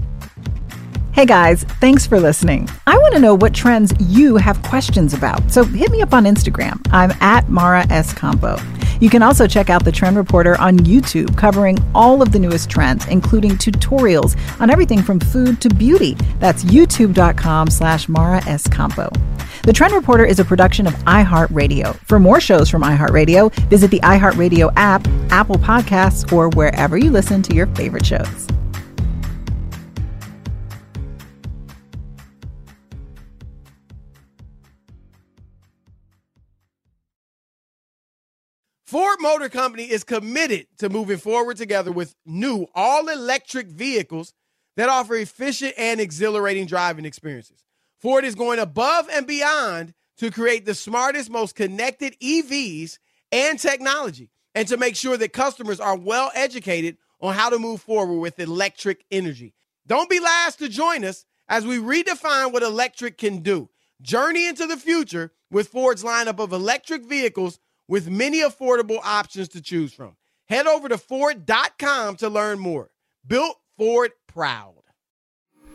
Hey 1.17 1.25
guys, 1.25 1.63
thanks 1.81 2.05
for 2.05 2.19
listening. 2.19 2.69
I 2.85 2.95
want 2.95 3.15
to 3.15 3.19
know 3.19 3.33
what 3.33 3.51
trends 3.51 3.91
you 3.99 4.35
have 4.35 4.61
questions 4.61 5.15
about, 5.15 5.51
so 5.51 5.63
hit 5.63 5.89
me 5.89 6.03
up 6.03 6.13
on 6.13 6.25
Instagram. 6.25 6.79
I'm 6.91 7.09
at 7.21 7.49
Mara 7.49 7.87
S. 7.89 8.13
Campo. 8.13 8.59
You 9.01 9.09
can 9.09 9.23
also 9.23 9.47
check 9.47 9.71
out 9.71 9.83
the 9.83 9.91
Trend 9.91 10.15
Reporter 10.15 10.55
on 10.61 10.77
YouTube, 10.77 11.35
covering 11.35 11.79
all 11.95 12.21
of 12.21 12.33
the 12.33 12.37
newest 12.37 12.69
trends, 12.69 13.07
including 13.07 13.53
tutorials 13.53 14.37
on 14.61 14.69
everything 14.69 15.01
from 15.01 15.19
food 15.19 15.59
to 15.61 15.69
beauty. 15.69 16.13
That's 16.37 16.63
youtube.com 16.65 17.71
slash 17.71 18.07
Mara 18.07 18.45
S. 18.45 18.67
Campo. 18.67 19.09
The 19.63 19.73
Trend 19.73 19.95
Reporter 19.95 20.23
is 20.23 20.39
a 20.39 20.45
production 20.45 20.85
of 20.85 20.93
iHeartRadio. 21.05 21.95
For 22.05 22.19
more 22.19 22.39
shows 22.39 22.69
from 22.69 22.83
iHeartRadio, 22.83 23.51
visit 23.71 23.89
the 23.89 24.01
iHeartRadio 24.01 24.71
app, 24.75 25.07
Apple 25.31 25.57
Podcasts, 25.57 26.31
or 26.31 26.49
wherever 26.49 26.95
you 26.95 27.09
listen 27.09 27.41
to 27.41 27.55
your 27.55 27.65
favorite 27.73 28.05
shows. 28.05 28.47
Ford 38.87 39.17
Motor 39.19 39.49
Company 39.49 39.83
is 39.83 40.05
committed 40.05 40.65
to 40.77 40.87
moving 40.87 41.17
forward 41.17 41.57
together 41.57 41.91
with 41.91 42.15
new 42.25 42.67
all 42.73 43.09
electric 43.09 43.67
vehicles 43.67 44.33
that 44.77 44.87
offer 44.87 45.15
efficient 45.15 45.73
and 45.77 45.99
exhilarating 45.99 46.67
driving 46.67 47.03
experiences. 47.03 47.65
Ford 47.99 48.23
is 48.23 48.33
going 48.33 48.59
above 48.59 49.09
and 49.11 49.27
beyond 49.27 49.93
to 50.19 50.31
create 50.31 50.65
the 50.65 50.73
smartest, 50.73 51.29
most 51.29 51.53
connected 51.53 52.17
EVs 52.21 52.97
and 53.33 53.59
technology, 53.59 54.29
and 54.55 54.69
to 54.69 54.77
make 54.77 54.95
sure 54.95 55.17
that 55.17 55.33
customers 55.33 55.81
are 55.81 55.97
well 55.97 56.31
educated 56.33 56.95
on 57.19 57.33
how 57.33 57.49
to 57.49 57.59
move 57.59 57.81
forward 57.81 58.19
with 58.19 58.39
electric 58.39 59.03
energy. 59.11 59.53
Don't 59.85 60.09
be 60.09 60.21
last 60.21 60.59
to 60.59 60.69
join 60.69 61.03
us 61.03 61.25
as 61.49 61.67
we 61.67 61.77
redefine 61.77 62.53
what 62.53 62.63
electric 62.63 63.17
can 63.17 63.39
do. 63.39 63.67
Journey 64.01 64.47
into 64.47 64.65
the 64.65 64.77
future 64.77 65.33
with 65.51 65.67
Ford's 65.67 66.05
lineup 66.05 66.39
of 66.39 66.53
electric 66.53 67.03
vehicles 67.03 67.59
with 67.87 68.09
many 68.09 68.41
affordable 68.41 68.99
options 69.03 69.49
to 69.49 69.61
choose 69.61 69.93
from. 69.93 70.15
Head 70.47 70.67
over 70.67 70.89
to 70.89 70.97
Ford.com 70.97 72.15
to 72.17 72.29
learn 72.29 72.59
more. 72.59 72.91
Built 73.25 73.57
Ford 73.77 74.11
proud. 74.27 74.73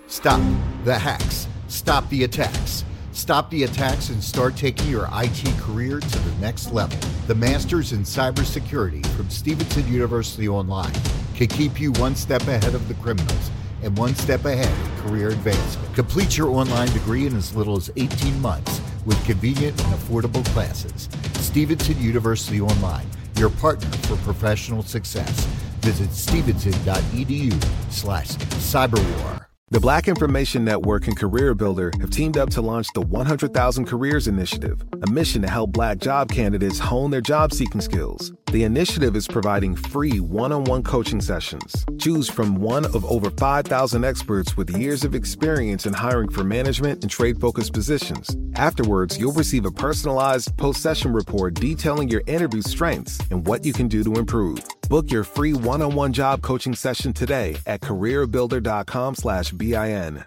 Stop 0.07 0.40
the 0.85 0.98
hacks. 0.98 1.46
Stop 1.68 2.09
the 2.11 2.25
attacks. 2.25 2.85
Stop 3.12 3.51
the 3.51 3.64
attacks 3.64 4.09
and 4.09 4.25
start 4.25 4.57
taking 4.57 4.88
your 4.88 5.09
IT 5.12 5.44
career 5.59 6.01
to 6.01 6.18
the 6.18 6.40
next 6.40 6.72
level. 6.72 6.98
The 7.27 7.35
Masters 7.35 7.92
in 7.92 8.01
Cybersecurity 8.01 9.05
from 9.09 9.29
Stevenson 9.29 9.87
University 9.92 10.48
Online 10.48 10.94
can 11.35 11.46
keep 11.46 11.79
you 11.79 11.92
one 11.92 12.16
step 12.16 12.42
ahead 12.42 12.75
of 12.75 12.88
the 12.88 12.94
criminals 12.94 13.51
and 13.83 13.96
one 13.98 14.14
step 14.14 14.44
ahead 14.44 14.68
of 14.68 15.05
career 15.05 15.29
advancement. 15.29 15.94
Complete 15.94 16.38
your 16.38 16.48
online 16.48 16.88
degree 16.88 17.27
in 17.27 17.37
as 17.37 17.55
little 17.55 17.77
as 17.77 17.90
18 17.96 18.40
months 18.40 18.81
with 19.05 19.23
convenient 19.25 19.81
and 19.85 19.95
affordable 19.95 20.45
classes. 20.47 21.09
Stevenson 21.35 22.01
University 22.01 22.61
Online, 22.61 23.07
your 23.37 23.51
partner 23.51 23.91
for 24.09 24.17
professional 24.25 24.83
success. 24.83 25.45
Visit 25.81 26.12
stevenson.edu 26.12 27.53
slash 27.91 28.29
cyberwar. 28.29 29.52
The 29.73 29.81
Black 29.81 30.07
Information 30.07 30.67
Network 30.67 31.07
and 31.07 31.17
Career 31.17 31.55
Builder 31.55 31.93
have 31.99 32.11
teamed 32.11 32.37
up 32.37 32.51
to 32.51 32.61
launch 32.61 32.89
the 32.93 33.01
100,000 33.01 33.87
Careers 33.87 34.29
Initiative, 34.29 34.83
a 35.03 35.11
mission 35.11 35.41
to 35.41 35.49
help 35.49 35.73
black 35.73 35.97
job 35.97 36.31
candidates 36.31 36.79
hone 36.79 37.11
their 37.11 37.23
job 37.23 37.55
seeking 37.55 37.81
skills. 37.81 38.35
The 38.51 38.65
initiative 38.65 39.17
is 39.17 39.27
providing 39.27 39.75
free 39.75 40.21
one 40.21 40.53
on 40.53 40.65
one 40.65 40.83
coaching 40.83 41.23
sessions. 41.23 41.87
Choose 41.99 42.29
from 42.29 42.57
one 42.57 42.85
of 42.85 43.03
over 43.07 43.31
5,000 43.31 44.05
experts 44.05 44.59
with 44.59 44.77
years 44.77 45.05
of 45.05 45.15
experience 45.15 45.87
in 45.87 45.95
hiring 45.95 46.29
for 46.29 46.45
management 46.45 47.03
and 47.03 47.11
trade 47.11 47.41
focused 47.41 47.73
positions. 47.73 48.37
Afterwards, 48.57 49.17
you'll 49.19 49.33
receive 49.33 49.65
a 49.65 49.71
personalized 49.73 50.55
post 50.59 50.83
session 50.83 51.15
report 51.15 51.55
detailing 51.55 52.11
your 52.11 52.23
interview 52.27 52.61
strengths 52.61 53.19
and 53.31 53.47
what 53.47 53.65
you 53.65 53.73
can 53.73 53.89
do 53.89 54.05
to 54.05 54.17
improve. 54.17 54.63
Book 54.93 55.11
your 55.11 55.25
free 55.25 55.55
one 55.55 55.81
on 55.81 55.95
one 55.95 56.13
job 56.13 56.43
coaching 56.43 56.75
session 56.75 57.15
today 57.15 57.57
at 57.65 57.81
careerbuilder.com 57.81 59.15
slash 59.15 59.51
BIN. 59.53 60.27